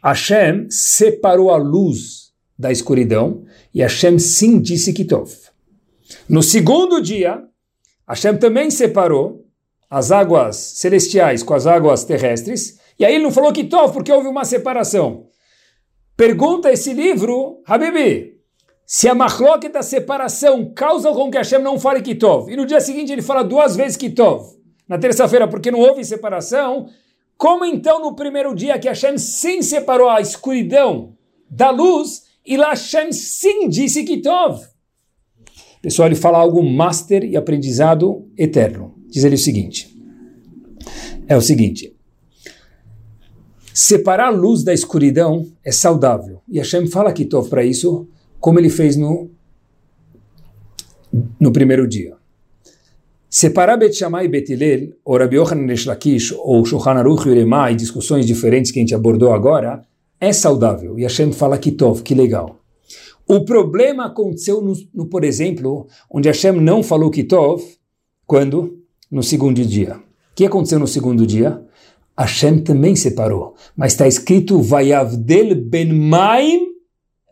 [0.03, 3.43] Hashem separou a luz da escuridão
[3.75, 5.33] e Hashem sim disse Kitov.
[6.29, 7.43] No segundo dia,
[8.09, 9.45] Hashem também separou
[9.89, 14.29] as águas celestiais com as águas terrestres, e aí ele não falou Kitov porque houve
[14.29, 15.27] uma separação.
[16.17, 18.30] Pergunta esse livro, Habibi,
[18.93, 22.81] se a machloque da separação causa com que Hashem não fale Kitov, e no dia
[22.81, 24.45] seguinte ele fala duas vezes Kitov,
[24.89, 26.89] na terça-feira, porque não houve separação,
[27.39, 31.13] como então no primeiro dia que Hashem sim separou a escuridão
[31.49, 34.61] da luz, e lá Hashem sim disse Kitov?
[35.81, 38.97] Pessoal, ele fala algo master e aprendizado eterno.
[39.07, 39.89] Diz ele o seguinte:
[41.29, 41.97] é o seguinte.
[43.73, 46.43] Separar a luz da escuridão é saudável.
[46.49, 48.09] E Hashem fala Kitov para isso
[48.41, 49.31] como ele fez no,
[51.39, 52.17] no primeiro dia.
[53.29, 58.27] Separar Bet Shammai e Bet Hillel, ou Rabbi Yochanan Lakish, ou Shulchan Aruch e discussões
[58.27, 59.85] diferentes que a gente abordou agora,
[60.19, 60.99] é saudável.
[60.99, 62.59] E Hashem fala que tov, que legal.
[63.29, 67.63] O problema aconteceu, no, no, por exemplo, onde Hashem não falou que tov,
[68.27, 68.81] quando?
[69.09, 69.97] No segundo dia.
[69.97, 71.63] O que aconteceu no segundo dia?
[72.19, 76.67] Hashem também separou, mas está escrito Vayavdel ben maim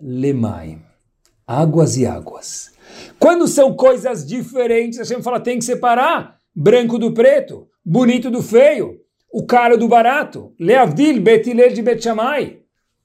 [0.01, 0.88] lemaim
[1.49, 2.71] águas e águas.
[3.19, 8.43] Quando são coisas diferentes, a gente fala tem que separar branco do preto, bonito do
[8.43, 9.01] feio,
[9.33, 10.53] o caro do barato.
[10.61, 12.05] Leavdil betilel de Bet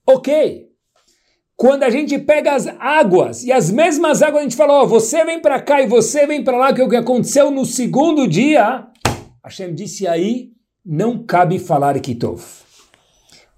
[0.06, 0.68] Ok.
[1.56, 4.86] quando a gente pega as águas e as mesmas águas a gente fala, ó, oh,
[4.86, 7.64] você vem para cá e você vem para lá, que é o que aconteceu no
[7.64, 8.86] segundo dia,
[9.42, 10.50] Hashem disse aí,
[10.84, 12.42] não cabe falar Kitov.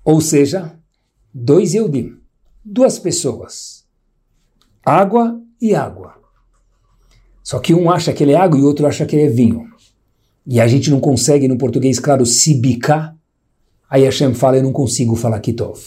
[0.05, 0.79] Ou seja,
[1.35, 2.21] dois Eudim,
[2.65, 3.76] duas pessoas,
[4.87, 6.15] água e água.
[7.43, 9.29] Só que um acha que ele é água e o outro acha que ele é
[9.29, 9.69] vinho.
[10.47, 13.17] E a gente não consegue, no português, claro, se bicar.
[13.91, 15.81] Aí Hashem fala, eu não consigo falar Kitov.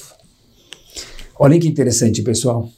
[1.40, 2.70] Olhem que interessante, pessoal.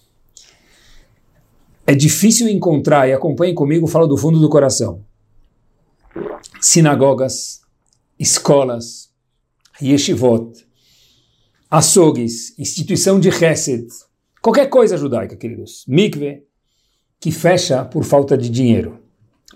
[1.88, 5.04] É difícil encontrar, e acompanhem comigo, falo do fundo do coração.
[6.60, 7.62] Sinagogas,
[8.20, 9.10] escolas,
[9.82, 10.68] yeshivot,
[11.70, 13.88] açougues, instituição de Hesed,
[14.42, 16.44] qualquer coisa judaica, queridos, mikve,
[17.20, 19.00] que fecha por falta de dinheiro.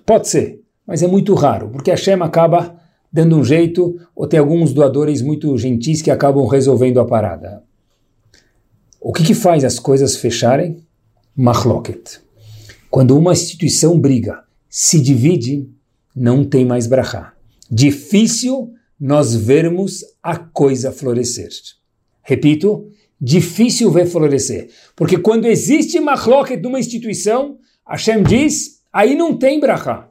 [0.05, 2.79] Pode ser, mas é muito raro, porque a Shem acaba
[3.11, 7.63] dando um jeito, ou tem alguns doadores muito gentis que acabam resolvendo a parada.
[8.99, 10.83] O que, que faz as coisas fecharem?
[11.35, 12.19] Mahloket.
[12.89, 15.69] Quando uma instituição briga, se divide,
[16.15, 17.33] não tem mais brachá.
[17.71, 21.49] Difícil nós vermos a coisa florescer.
[22.21, 24.69] Repito, difícil ver florescer.
[24.95, 30.09] Porque quando existe mahloket numa instituição, Hashem diz, aí não tem brachá.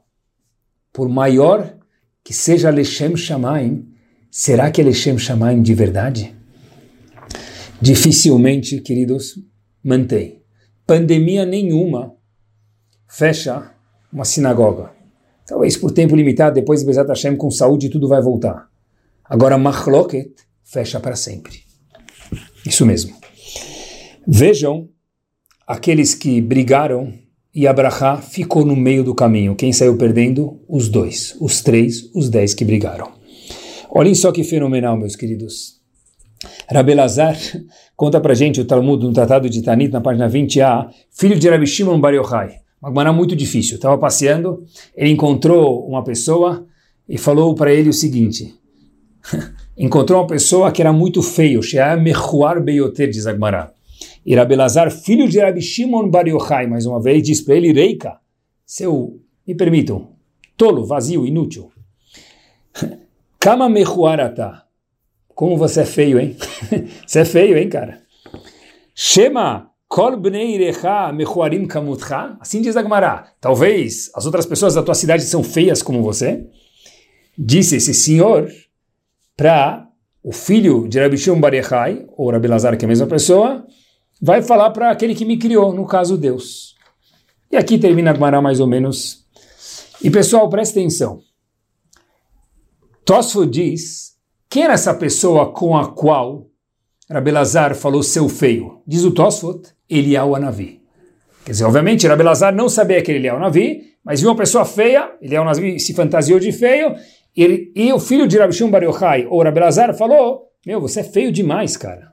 [0.92, 1.76] Por maior
[2.22, 3.86] que seja Lechem Shamaim,
[4.30, 6.34] será que é Lechem Shamaim de verdade?
[7.84, 9.38] dificilmente, queridos,
[9.82, 10.42] mantém.
[10.86, 12.14] Pandemia nenhuma
[13.06, 13.70] fecha
[14.10, 14.92] uma sinagoga.
[15.46, 18.70] Talvez por tempo limitado, depois de Bezat Hashem com saúde tudo vai voltar.
[19.22, 21.63] Agora Machloket fecha para sempre.
[22.66, 23.14] Isso mesmo.
[24.26, 24.88] Vejam
[25.66, 27.12] aqueles que brigaram
[27.54, 29.54] e Abraha ficou no meio do caminho.
[29.54, 30.60] Quem saiu perdendo?
[30.68, 33.12] Os dois, os três, os dez que brigaram.
[33.90, 35.80] Olhem só que fenomenal, meus queridos.
[36.68, 37.38] Rabelazar
[37.96, 41.66] conta pra gente o Talmud no Tratado de Tanit, na página 20a, filho de Rabi
[41.66, 42.56] Shimon Bar Yochai.
[42.82, 43.76] Uma gemara muito difícil.
[43.76, 44.64] Estava passeando,
[44.96, 46.66] ele encontrou uma pessoa
[47.08, 48.54] e falou para ele o seguinte:
[49.76, 53.72] encontrou uma pessoa que era muito feio, Sheah Mechuar Beyoter, diz Agmará.
[54.24, 58.18] E Rabelazar, filho de Rabi Shimon Bar Yochai, mais uma vez, diz para ele: Reika,
[58.64, 60.12] seu, me permitam,
[60.56, 61.70] tolo, vazio, inútil.
[63.38, 64.62] Kama Mechuarata.
[65.34, 66.36] Como você é feio, hein?
[67.04, 68.00] você é feio, hein, cara?
[68.94, 72.36] Shema kol bnei irecha mechuarim kamutcha.
[72.40, 73.32] Assim diz Agmará.
[73.40, 76.46] Talvez as outras pessoas da tua cidade são feias como você.
[77.36, 78.48] Disse esse senhor
[79.36, 79.86] para
[80.22, 83.66] o filho de Rabi Shimon Barechai, ou Rabi Lazar, que é a mesma pessoa,
[84.20, 86.74] vai falar para aquele que me criou, no caso Deus.
[87.50, 89.24] E aqui termina Agmará mais ou menos.
[90.02, 91.20] E pessoal, presta atenção.
[93.04, 94.14] Tosfo diz
[94.54, 96.46] quem era essa pessoa com a qual
[97.10, 98.82] Rabelazar falou seu feio?
[98.86, 100.80] Diz o Tosfot, Eliyahu Anavi.
[101.44, 104.64] Quer dizer, obviamente, Rabelazar não sabia que ele é o Navi, mas viu uma pessoa
[104.64, 106.94] feia, ele é o Navi, se fantasiou de feio,
[107.36, 111.32] e, e o filho de Rabishum Bar Yochai, ou Rabelazar, falou, meu, você é feio
[111.32, 112.12] demais, cara.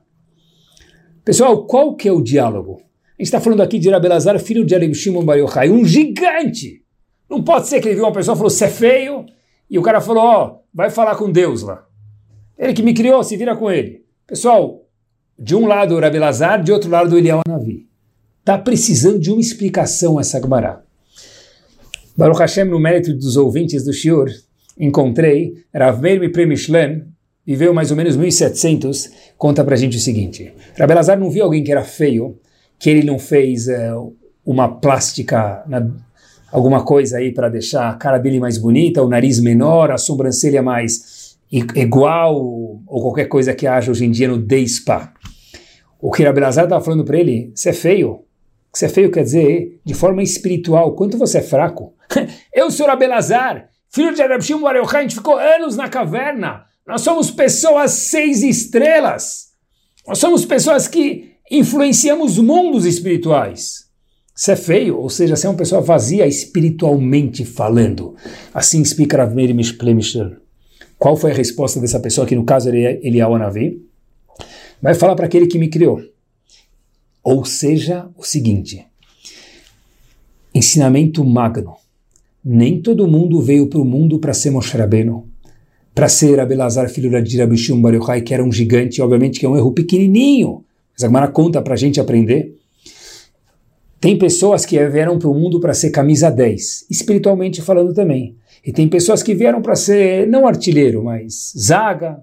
[1.24, 2.80] Pessoal, qual que é o diálogo?
[3.18, 6.82] A gente está falando aqui de Rabelazar, filho de Rabishum Bar Yochai, um gigante.
[7.30, 9.24] Não pode ser que ele viu uma pessoa e falou, você é feio,
[9.70, 11.86] e o cara falou, ó, oh, vai falar com Deus lá.
[12.58, 14.04] Ele que me criou, se vira com ele.
[14.26, 14.86] Pessoal,
[15.38, 17.88] de um lado o Rabi Lazar, de outro lado o Eliyahu Navi.
[18.40, 20.84] Está precisando de uma explicação essa Gemara.
[22.16, 24.28] Baruch Hashem, no mérito dos ouvintes do Shiur,
[24.78, 26.46] encontrei Rav Meir Mipre
[27.46, 30.52] viveu mais ou menos 1700, conta pra gente o seguinte.
[30.78, 32.38] Rabi Lazar não viu alguém que era feio,
[32.78, 35.88] que ele não fez uh, uma plástica, na,
[36.50, 40.62] alguma coisa aí para deixar a cara dele mais bonita, o nariz menor, a sobrancelha
[40.62, 42.36] mais igual
[42.86, 45.12] ou qualquer coisa que haja hoje em dia no Day Spa.
[46.00, 48.24] O que Rabelazar estava falando para ele, você é feio.
[48.72, 51.92] Você é feio quer dizer, de forma espiritual, quanto você é fraco.
[52.52, 56.64] Eu sou Rabelazar, filho de Rabshim Bar a gente ficou anos na caverna.
[56.86, 59.52] Nós somos pessoas seis estrelas.
[60.06, 63.82] Nós somos pessoas que influenciamos mundos espirituais.
[64.34, 68.16] Você é feio, ou seja, você é uma pessoa vazia espiritualmente falando.
[68.52, 70.36] Assim explica Rav Meir Mishplemishel.
[70.98, 73.84] Qual foi a resposta dessa pessoa, que no caso ele é Eliyahu Anavi?
[74.80, 76.00] Vai falar para aquele que me criou.
[77.22, 78.84] Ou seja, o seguinte,
[80.54, 81.81] ensinamento magno.
[82.44, 85.28] Nem todo mundo veio para o mundo para ser Moshe Rabbeinu,
[85.94, 89.46] para ser Abelazar, filho de Rabi Shimon Bar Yochai, que era um gigante, obviamente que
[89.46, 92.56] é um erro pequenininho, mas a conta para a gente aprender.
[94.00, 98.36] Tem pessoas que vieram para o mundo para ser camisa 10, espiritualmente falando também.
[98.64, 102.20] E tem pessoas que vieram para ser não artilheiro, mas zaga,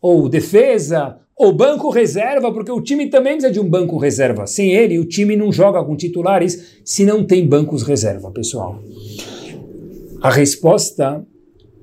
[0.00, 4.46] ou defesa, o banco reserva, porque o time também precisa de um banco reserva.
[4.46, 8.82] Sem ele, o time não joga com titulares se não tem bancos reserva, pessoal.
[10.22, 11.26] A resposta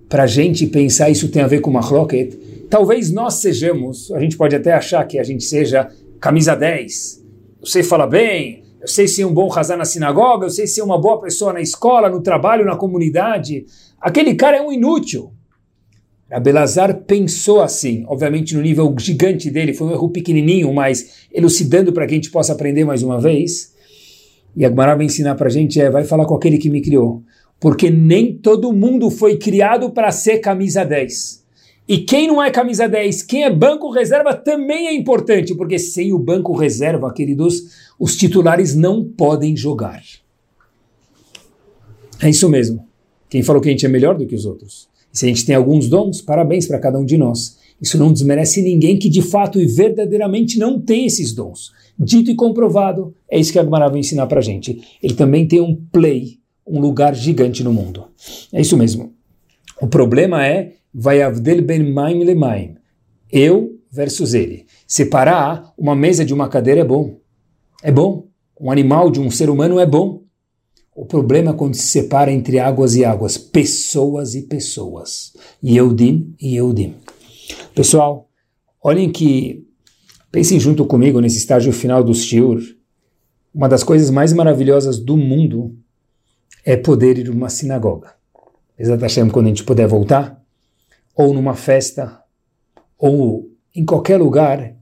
[0.08, 2.34] para a gente pensar isso tem a ver com uma rocket.
[2.70, 5.90] Talvez nós sejamos, a gente pode até achar que a gente seja
[6.22, 7.22] camisa 10.
[7.60, 10.82] Eu sei falar bem, eu sei ser um bom razão na sinagoga, eu sei ser
[10.82, 13.66] uma boa pessoa na escola, no trabalho, na comunidade.
[14.00, 15.34] Aquele cara é um inútil.
[16.32, 22.08] Abelazar pensou assim, obviamente no nível gigante dele, foi um erro pequenininho, mas elucidando para
[22.08, 23.74] que a gente possa aprender mais uma vez.
[24.56, 26.82] E a Gemara vai ensinar para a gente, é, vai falar com aquele que me
[26.82, 27.22] criou.
[27.60, 31.44] Porque nem todo mundo foi criado para ser camisa 10.
[31.88, 36.14] E quem não é camisa 10, quem é banco reserva também é importante, porque sem
[36.14, 40.04] o banco reserva, queridos, os titulares não podem jogar.
[42.22, 42.86] É isso mesmo.
[43.28, 44.88] Quem falou que a gente é melhor do que os outros?
[45.12, 47.58] Se a gente tem alguns dons, parabéns para cada um de nós.
[47.82, 51.72] Isso não desmerece ninguém que de fato e verdadeiramente não tem esses dons.
[51.98, 54.80] Dito e comprovado, é isso que a Gemara vai ensinar para gente.
[55.02, 56.40] Ele também tem um play,
[56.70, 58.06] um lugar gigante no mundo.
[58.54, 59.14] É isso mesmo.
[59.82, 62.76] O problema é vai avdel ben maim lemaim.
[63.32, 64.66] Eu versus ele.
[64.88, 67.18] Separar uma mesa de uma cadeira é bom.
[67.82, 68.28] É bom.
[68.60, 70.24] Um animal de um ser humano é bom.
[70.96, 75.34] O problema é quando se separa entre águas e águas, pessoas e pessoas.
[75.64, 76.96] Yehudim e Yehudim.
[77.74, 78.30] Pessoal,
[78.84, 79.66] olhem que,
[80.32, 82.60] pensem junto comigo nesse estágio final do Shiur.
[83.54, 85.74] Uma das coisas mais maravilhosas do mundo
[86.72, 88.14] é poder ir a uma sinagoga.
[88.78, 90.40] Hashem, quando a gente puder voltar,
[91.16, 92.20] ou numa festa,
[92.96, 94.76] ou em qualquer lugar,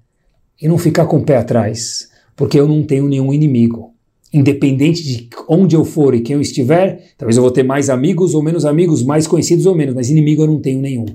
[0.62, 3.94] e não ficar com o pé atrás, porque eu não tenho nenhum inimigo
[4.34, 8.34] independente de onde eu for e quem eu estiver, talvez eu vou ter mais amigos
[8.34, 11.06] ou menos amigos, mais conhecidos ou menos, mas inimigo eu não tenho nenhum.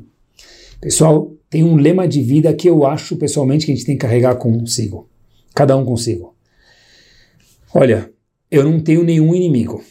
[0.80, 4.00] Pessoal, tem um lema de vida que eu acho pessoalmente que a gente tem que
[4.00, 5.06] carregar consigo.
[5.54, 6.34] Cada um consigo.
[7.74, 8.10] Olha,
[8.50, 9.84] eu não tenho nenhum inimigo.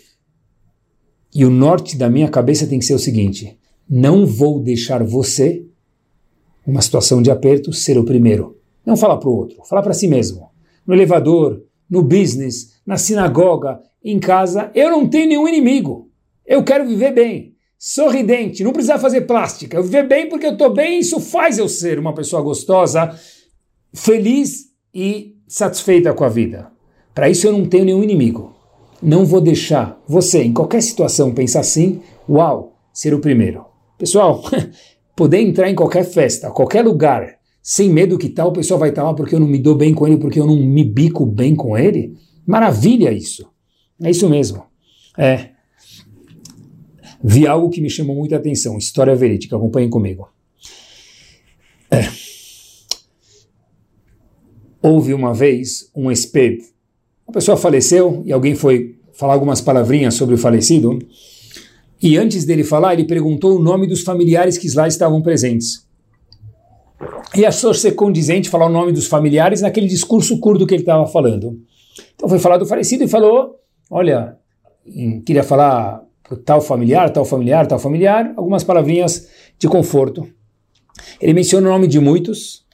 [1.34, 3.58] E o norte da minha cabeça tem que ser o seguinte:
[3.90, 5.66] não vou deixar você,
[6.66, 8.58] numa situação de aperto, ser o primeiro.
[8.86, 10.50] Não falar para o outro, falar para si mesmo.
[10.86, 16.10] No elevador, no business, na sinagoga, em casa, eu não tenho nenhum inimigo.
[16.46, 19.78] Eu quero viver bem, sorridente, não precisar fazer plástica.
[19.78, 23.16] Eu viver bem porque eu estou bem, isso faz eu ser uma pessoa gostosa,
[23.94, 26.72] feliz e satisfeita com a vida.
[27.14, 28.56] Para isso eu não tenho nenhum inimigo.
[29.02, 33.66] Não vou deixar você, em qualquer situação, pensar assim, uau, ser o primeiro.
[33.98, 34.44] Pessoal,
[35.16, 39.14] poder entrar em qualquer festa, qualquer lugar, sem medo que tal pessoa vai estar lá
[39.14, 41.78] porque eu não me dou bem com ele, porque eu não me bico bem com
[41.78, 42.16] ele.
[42.46, 43.48] Maravilha isso.
[44.02, 44.64] É isso mesmo.
[45.18, 45.52] É.
[47.24, 50.30] Vi algo que me chamou muita atenção, história verídica, acompanhem comigo.
[51.92, 52.08] É.
[54.82, 56.71] Houve uma vez um esped.
[57.32, 61.00] Uma pessoa faleceu e alguém foi falar algumas palavrinhas sobre o falecido.
[62.04, 65.88] E antes dele falar, ele perguntou o nome dos familiares que lá estavam presentes
[67.34, 71.08] e achou ser condizente falar o nome dos familiares naquele discurso curto que ele estava
[71.08, 71.58] falando.
[72.14, 73.56] Então foi falar do falecido e falou:
[73.90, 74.36] Olha,
[75.26, 80.28] queria falar para tal familiar, tal familiar, tal familiar, algumas palavrinhas de conforto.
[81.22, 82.66] Ele menciona o nome de muitos,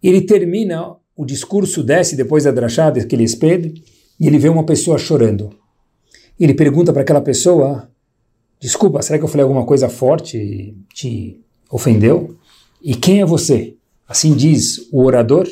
[0.00, 3.74] e ele termina o discurso, desce depois da drachá, aquele espelho,
[4.20, 5.50] e ele vê uma pessoa chorando.
[6.38, 7.90] E ele pergunta para aquela pessoa:
[8.60, 12.36] Desculpa, será que eu falei alguma coisa forte e te ofendeu?
[12.80, 13.74] E quem é você?
[14.06, 15.48] Assim diz o orador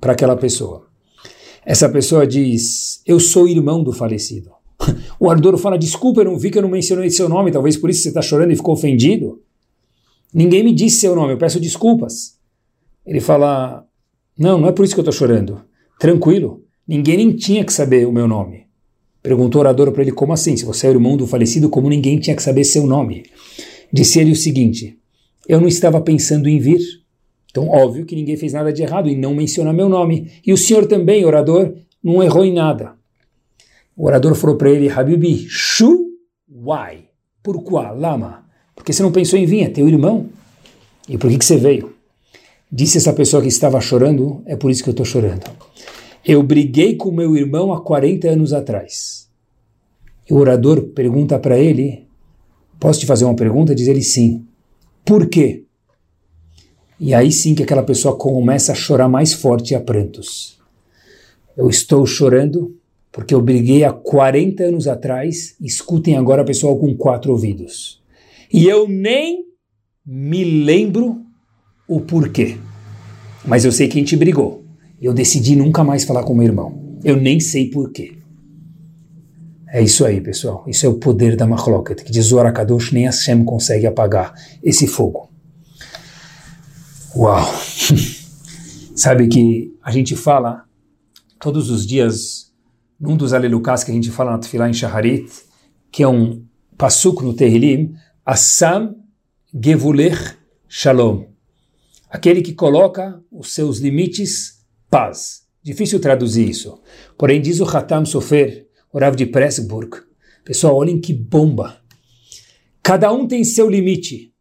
[0.00, 0.88] para aquela pessoa.
[1.64, 4.50] Essa pessoa diz: Eu sou irmão do falecido.
[5.20, 7.88] O orador fala: Desculpa, eu não vi que eu não mencionei seu nome, talvez por
[7.88, 9.40] isso você está chorando e ficou ofendido.
[10.32, 12.36] Ninguém me disse seu nome, eu peço desculpas.
[13.06, 13.86] Ele fala:
[14.38, 15.62] Não, não é por isso que eu estou chorando.
[15.98, 18.64] Tranquilo, ninguém nem tinha que saber o meu nome.
[19.22, 20.56] Perguntou o orador para ele: Como assim?
[20.56, 23.24] Se você é irmão do falecido, como ninguém tinha que saber seu nome?
[23.92, 24.98] Disse ele o seguinte:
[25.48, 26.80] Eu não estava pensando em vir
[27.54, 30.28] então, óbvio que ninguém fez nada de errado em não mencionar meu nome.
[30.44, 31.72] E o senhor também, orador,
[32.02, 32.94] não errou em nada.
[33.96, 36.10] O orador falou para ele, Habibi, shu,
[36.50, 37.04] why?
[37.40, 37.76] Por quê?
[37.96, 38.44] Lama?
[38.74, 40.28] Porque você não pensou em vir, é teu irmão.
[41.08, 41.93] E por que, que você veio?
[42.76, 45.48] Disse essa pessoa que estava chorando, é por isso que eu estou chorando.
[46.26, 49.30] Eu briguei com meu irmão há 40 anos atrás.
[50.28, 52.08] O orador pergunta para ele,
[52.80, 53.76] posso te fazer uma pergunta?
[53.76, 54.44] Diz ele sim.
[55.04, 55.62] Por quê?
[56.98, 60.58] E aí sim que aquela pessoa começa a chorar mais forte a prantos.
[61.56, 62.76] Eu estou chorando
[63.12, 68.02] porque eu briguei há 40 anos atrás, escutem agora a pessoa com quatro ouvidos.
[68.52, 69.44] E eu nem
[70.04, 71.23] me lembro
[71.86, 72.58] o porquê.
[73.46, 74.64] mas eu sei que a gente brigou.
[75.00, 76.98] Eu decidi nunca mais falar com meu irmão.
[77.04, 78.16] Eu nem sei porquê.
[79.68, 80.64] É isso aí, pessoal.
[80.66, 84.32] Isso é o poder da Machloket, que diz o Arakadosh, nem Hashem consegue apagar
[84.62, 85.28] esse fogo.
[87.16, 87.44] Uau!
[88.96, 90.64] Sabe que a gente fala
[91.40, 92.52] todos os dias,
[92.98, 95.30] num dos alelucas que a gente fala na Tfilah em Shaharit,
[95.90, 96.44] que é um
[96.78, 98.94] pasuk no Tehillim, Assam
[99.52, 100.36] Gevulech
[100.68, 101.33] Shalom.
[102.14, 105.48] Aquele que coloca os seus limites, paz.
[105.60, 106.80] Difícil traduzir isso.
[107.18, 109.96] Porém, diz o Hatam Sofer, o de Pressburg.
[110.44, 111.80] Pessoal, olhem que bomba.
[112.84, 114.32] Cada um tem seu limite.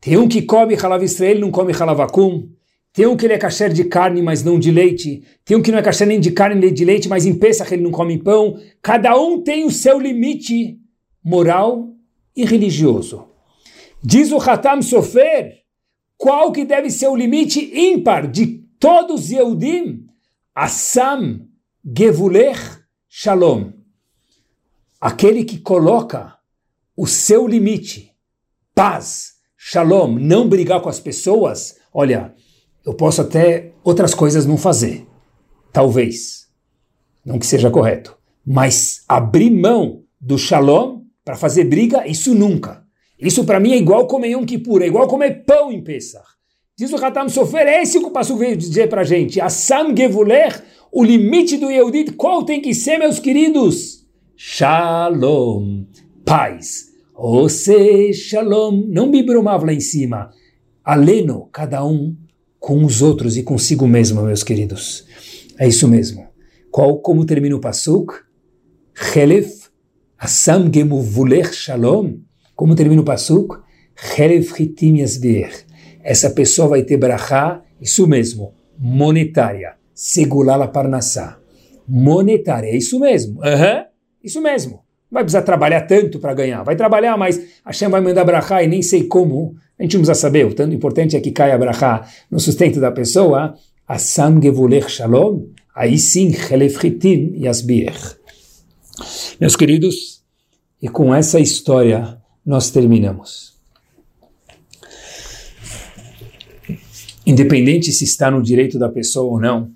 [0.00, 2.48] Tem um que come halav Israel, não come halavakum.
[2.92, 5.24] Tem um que ele é kasher de carne, mas não de leite.
[5.44, 7.74] Tem um que não é kasher nem de carne nem de leite, mas em Pesach
[7.74, 8.60] ele não come pão.
[8.80, 10.78] Cada um tem o seu limite
[11.20, 11.88] moral
[12.36, 13.26] e religioso.
[14.00, 15.63] Diz o Hatam Sofer,
[16.24, 18.46] qual que deve ser o limite ímpar de
[18.80, 20.06] todos os Yehudim?
[20.54, 21.46] Assam
[21.84, 23.72] Gevulech Shalom.
[24.98, 26.38] Aquele que coloca
[26.96, 28.10] o seu limite,
[28.74, 32.34] paz, shalom, não brigar com as pessoas, olha,
[32.86, 35.06] eu posso até outras coisas não fazer.
[35.74, 36.48] Talvez.
[37.22, 38.16] Não que seja correto.
[38.46, 42.82] Mas abrir mão do shalom para fazer briga, isso nunca.
[43.18, 46.24] Isso para mim é igual comer um Kippur, é igual comer pão em Pesach.
[46.76, 49.40] Diz o Hatam Sofer, é esse que o passo veio dizer para a gente.
[49.40, 54.04] Assam Gevuler, o limite do Yehudit, qual tem que ser, meus queridos?
[54.36, 55.84] Shalom,
[56.24, 56.92] paz.
[57.14, 60.30] Ose Shalom, não me bromava lá em cima.
[60.84, 62.16] Aleno, cada um
[62.58, 65.06] com os outros e consigo mesmo, meus queridos.
[65.56, 66.26] É isso mesmo.
[66.72, 68.12] Qual, como termina o Pasuk?
[68.92, 69.68] Chelef
[70.18, 72.14] Asam Gemuvulech Shalom.
[72.54, 73.04] Como termina o
[74.98, 75.50] Yasbir.
[76.02, 79.74] Essa pessoa vai ter brachá, isso mesmo, monetária.
[79.94, 81.38] Segular a parnassá.
[81.86, 83.40] Monetária, é isso mesmo.
[83.40, 83.84] Uhum,
[84.22, 84.72] isso mesmo.
[85.10, 86.62] Não vai precisar trabalhar tanto para ganhar.
[86.62, 90.20] Vai trabalhar, mas Hashem vai mandar brachá e nem sei como a gente não precisa
[90.20, 93.54] saber, o tanto importante é que caia a brachá no sustento da pessoa,
[93.88, 97.96] Assam Gevulech Shalom, aí sim, Chelefritim Yasbier.
[99.40, 100.22] Meus queridos,
[100.80, 103.54] e com essa história nós terminamos.
[107.26, 109.70] Independente se está no direito da pessoa ou não,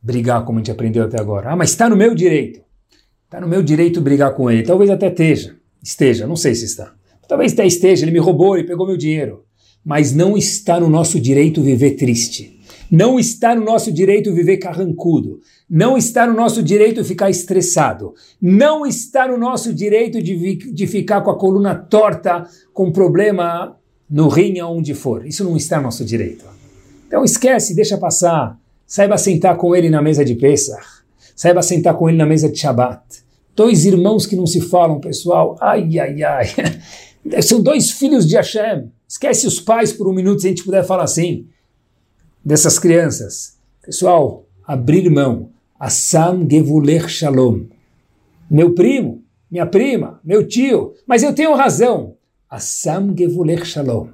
[0.00, 1.50] brigar como a gente aprendeu até agora.
[1.50, 2.60] Ah, mas está no meu direito.
[3.24, 4.62] Está no meu direito brigar com ele.
[4.62, 6.94] Talvez até esteja, esteja, não sei se está.
[7.28, 9.44] Talvez até esteja, ele me roubou, ele pegou meu dinheiro.
[9.84, 12.60] Mas não está no nosso direito viver triste.
[12.92, 15.40] Não está no nosso direito viver carrancudo.
[15.68, 18.12] Não está no nosso direito ficar estressado.
[18.38, 23.78] Não está no nosso direito de, de ficar com a coluna torta, com problema
[24.10, 25.26] no rim, aonde for.
[25.26, 26.44] Isso não está no nosso direito.
[27.08, 28.60] Então esquece, deixa passar.
[28.86, 30.84] Saiba sentar com ele na mesa de Pesach.
[31.34, 33.00] Saiba sentar com ele na mesa de Shabbat.
[33.56, 35.56] Dois irmãos que não se falam, pessoal.
[35.62, 36.46] Ai, ai, ai.
[37.40, 38.90] São dois filhos de Hashem.
[39.08, 41.46] Esquece os pais por um minuto se a gente puder falar assim.
[42.44, 43.56] Dessas crianças.
[43.84, 45.50] Pessoal, abrir mão.
[45.78, 47.66] Assam Gevulech Shalom.
[48.50, 50.94] Meu primo, minha prima, meu tio.
[51.06, 52.16] Mas eu tenho razão.
[52.50, 54.08] Assam Gevulech Shalom.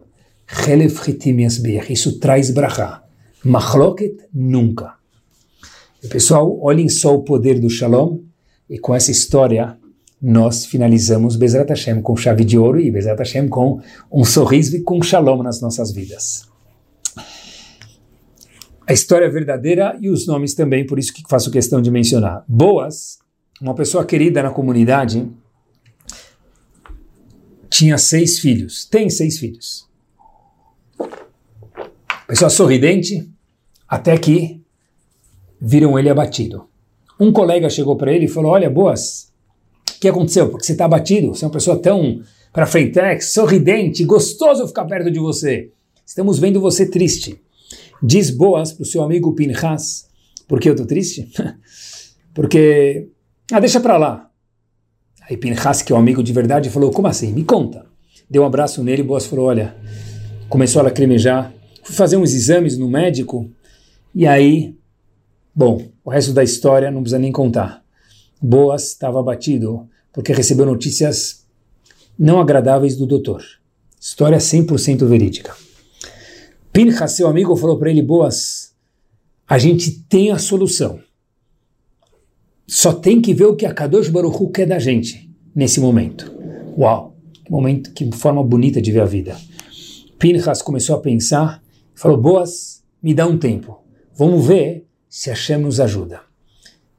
[1.90, 3.02] Isso traz brachá.
[3.44, 4.94] Machloket, nunca.
[6.02, 8.18] E pessoal, olhem só o poder do Shalom.
[8.68, 9.78] E com essa história
[10.20, 13.80] nós finalizamos Bezrat Hashem com chave de ouro e Bezrat Hashem com
[14.12, 16.48] um sorriso e com shalom nas nossas vidas.
[18.88, 22.42] A história é verdadeira e os nomes também, por isso que faço questão de mencionar.
[22.48, 23.18] Boas,
[23.60, 25.28] uma pessoa querida na comunidade,
[27.68, 29.86] tinha seis filhos, tem seis filhos.
[32.26, 33.30] Pessoa sorridente,
[33.86, 34.62] até que
[35.60, 36.66] viram ele abatido.
[37.20, 39.30] Um colega chegou para ele e falou: Olha, Boas,
[39.96, 40.48] o que aconteceu?
[40.48, 42.22] Porque você está abatido, você é uma pessoa tão
[42.54, 45.70] para frente, sorridente, gostoso ficar perto de você.
[46.06, 47.38] Estamos vendo você triste.
[48.02, 50.08] Diz boas para o seu amigo Pinhas.
[50.46, 51.30] Por que eu estou triste?
[52.32, 53.08] Porque,
[53.52, 54.30] ah, deixa para lá.
[55.28, 57.32] Aí Pinhas, que é um amigo de verdade, falou, como assim?
[57.32, 57.86] Me conta.
[58.30, 59.76] Deu um abraço nele e Boas falou, olha,
[60.48, 61.52] começou a lacrimejar.
[61.82, 63.50] Fui fazer uns exames no médico
[64.14, 64.76] e aí,
[65.54, 67.82] bom, o resto da história não precisa nem contar.
[68.40, 71.46] Boas estava abatido porque recebeu notícias
[72.18, 73.42] não agradáveis do doutor.
[74.00, 75.54] História 100% verídica.
[76.72, 78.74] Pinchas, seu amigo, falou para ele: Boas,
[79.46, 81.00] a gente tem a solução.
[82.66, 86.30] Só tem que ver o que a Kadosh Baruch quer da gente nesse momento.
[86.76, 89.36] Uau, que momento, que forma bonita de ver a vida.
[90.18, 91.62] Pinchas começou a pensar
[91.98, 93.78] falou: Boas, me dá um tempo.
[94.16, 96.20] Vamos ver se Hashem nos ajuda.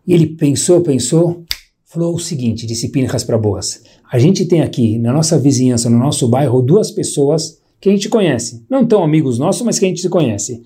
[0.06, 1.44] E ele pensou, pensou,
[1.86, 5.98] falou o seguinte, disse Pinchas para Boas, a gente tem aqui, na nossa vizinhança, no
[5.98, 8.66] nosso bairro, duas pessoas que a gente conhece.
[8.70, 10.64] Não tão amigos nossos, mas que a gente se conhece.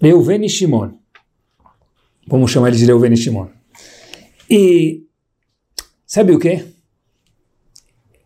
[0.00, 0.90] Reuven e Shimon.
[2.26, 3.48] Vamos chamar ele de Reuven e Shimon.
[4.48, 5.04] E
[6.06, 6.64] sabe o que?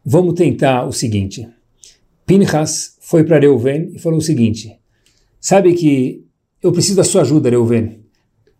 [0.04, 1.46] Vamos tentar o seguinte.
[2.26, 4.78] Pinchas foi para Reuven e falou o seguinte:
[5.40, 6.24] Sabe que
[6.62, 8.00] eu preciso da sua ajuda, Reuven.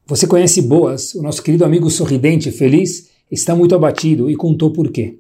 [0.07, 4.91] Você conhece Boas, o nosso querido amigo sorridente, feliz, está muito abatido e contou por
[4.91, 5.19] quê.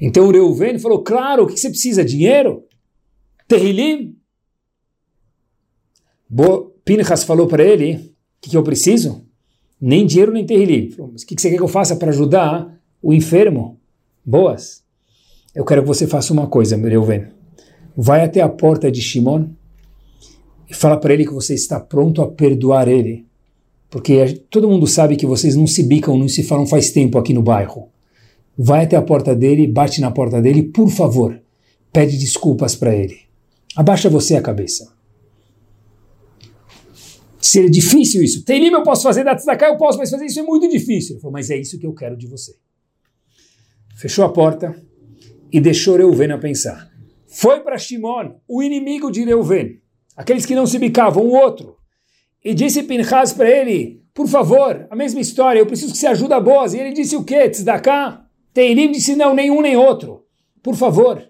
[0.00, 2.04] Então Reuven falou: Claro, o que você precisa?
[2.04, 2.64] Dinheiro?
[3.52, 4.16] Terrilim?
[6.26, 8.00] Bo Pinchas falou para ele: O
[8.40, 9.26] que, que, eu preciso?
[9.78, 10.94] Nem dinheiro, nem terrilim.
[10.98, 13.78] O que, que você quer que eu faça para ajudar o enfermo?
[14.24, 14.82] Boas.
[15.54, 17.26] Eu quero que você faça uma coisa, Reuven.
[17.94, 19.50] Vai até a porta de Shimon
[20.66, 23.26] e fala para ele que você está pronto a perdoar ele.
[23.90, 27.34] Porque todo mundo sabe que vocês não se bicam, não se falam faz tempo aqui
[27.34, 27.90] no bairro.
[28.56, 31.38] Vai até a porta dele, bate na porta dele, por favor,
[31.92, 33.31] pede desculpas para ele.
[33.76, 34.92] Abaixa você a cabeça.
[37.40, 38.44] Seria difícil isso.
[38.44, 41.14] Tem lima, eu posso fazer, da tzedakah eu posso, mas fazer isso é muito difícil.
[41.14, 42.54] Ele falou, mas é isso que eu quero de você.
[43.96, 44.80] Fechou a porta
[45.50, 46.90] e deixou Reuven a pensar.
[47.26, 49.80] Foi para Shimon, o inimigo de Reuven,
[50.16, 51.76] aqueles que não se bicavam, o outro,
[52.44, 56.34] e disse Pinchas para ele, por favor, a mesma história, eu preciso que você ajude
[56.34, 56.74] a Boaz.
[56.74, 57.48] E ele disse o quê?
[57.48, 58.26] Tzedakah?
[58.52, 60.26] Teirim disse não, nenhum nem outro.
[60.62, 61.26] Por favor,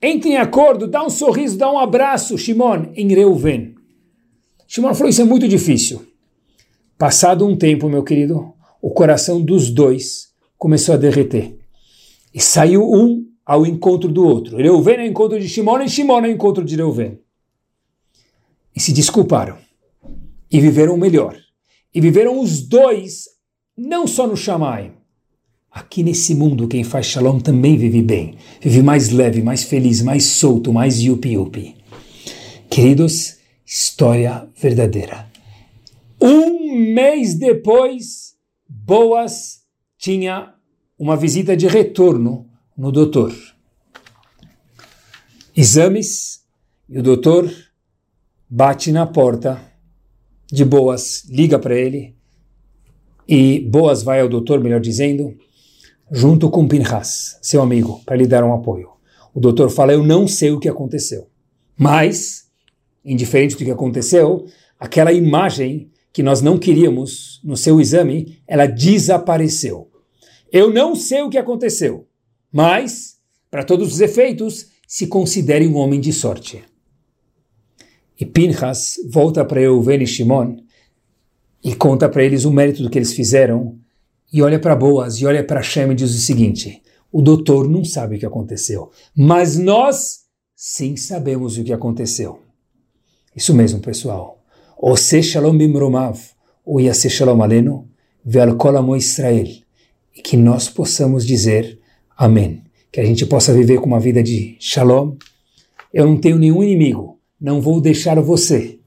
[0.00, 3.74] entre em acordo, dá um sorriso, dá um abraço, Shimon, em Reuven.
[4.66, 6.06] Shimon falou, isso é muito difícil.
[6.96, 11.56] Passado um tempo, meu querido, o coração dos dois começou a derreter.
[12.32, 14.56] E saiu um ao encontro do outro.
[14.56, 17.18] Reuven ao encontro de Shimon e Shimon ao encontro de Reuven.
[18.74, 19.56] E se desculparam.
[20.50, 21.36] E viveram melhor.
[21.94, 23.24] E viveram os dois,
[23.76, 24.97] não só no Shammai.
[25.78, 28.36] Aqui nesse mundo, quem faz shalom também vive bem.
[28.60, 31.76] Vive mais leve, mais feliz, mais solto, mais yupi-yupi.
[32.68, 35.30] Queridos, história verdadeira.
[36.20, 38.34] Um mês depois,
[38.68, 39.60] Boas
[39.96, 40.52] tinha
[40.98, 43.32] uma visita de retorno no doutor.
[45.56, 46.40] Exames,
[46.88, 47.48] e o doutor
[48.50, 49.62] bate na porta
[50.50, 52.16] de Boas, liga para ele,
[53.28, 55.38] e Boas vai ao doutor, melhor dizendo,
[56.10, 58.90] junto com Pinhas, seu amigo, para lhe dar um apoio.
[59.34, 61.28] O doutor fala: Eu não sei o que aconteceu,
[61.76, 62.48] mas,
[63.04, 64.46] indiferente do que aconteceu,
[64.78, 69.90] aquela imagem que nós não queríamos no seu exame, ela desapareceu.
[70.50, 72.08] Eu não sei o que aconteceu,
[72.50, 73.18] mas,
[73.50, 76.64] para todos os efeitos, se considere um homem de sorte.
[78.18, 80.56] E Pinchas volta para Euven e Shimon
[81.62, 83.78] e conta para eles o mérito do que eles fizeram
[84.32, 87.84] e olha para Boas e olha para Shem e diz o seguinte, o doutor não
[87.84, 90.20] sabe o que aconteceu, mas nós
[90.54, 92.40] sim sabemos o que aconteceu.
[93.34, 94.42] Isso mesmo, pessoal.
[94.76, 96.18] O se shalom bimromav,
[96.64, 97.88] o yase shalom aleno,
[98.24, 99.46] ve'al kol amo Israel.
[100.14, 101.78] E que nós possamos dizer
[102.18, 102.64] Amém.
[102.90, 105.14] Que a gente possa viver com uma vida de shalom.
[105.94, 108.80] Eu não tenho nenhum inimigo, não vou deixar você,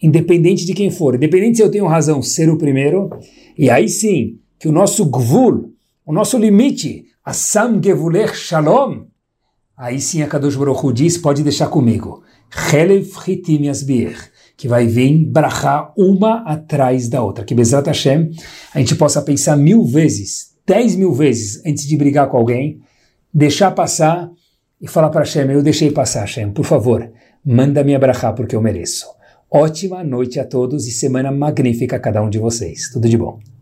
[0.00, 3.08] independente de quem for, independente se eu tenho razão, ser o primeiro.
[3.56, 5.72] E aí sim, que o nosso gvul,
[6.04, 9.06] o nosso limite, Assam Gevulech Shalom,
[9.76, 12.22] aí sim a Kadosh Baruch diz, pode deixar comigo.
[12.50, 17.44] Chelev Hitim Yasbir, que vai vir brachar uma atrás da outra.
[17.44, 18.30] Que Bezrat Hashem,
[18.72, 22.80] a gente possa pensar mil vezes, dez mil vezes antes de brigar com alguém,
[23.32, 24.30] deixar passar
[24.80, 27.10] e falar para Hashem, eu deixei passar, Hashem, por favor,
[27.44, 29.06] manda me abraçar porque eu mereço.
[29.50, 32.90] Ótima noite a todos e semana magnífica a cada um de vocês.
[32.92, 33.53] Tudo de bom.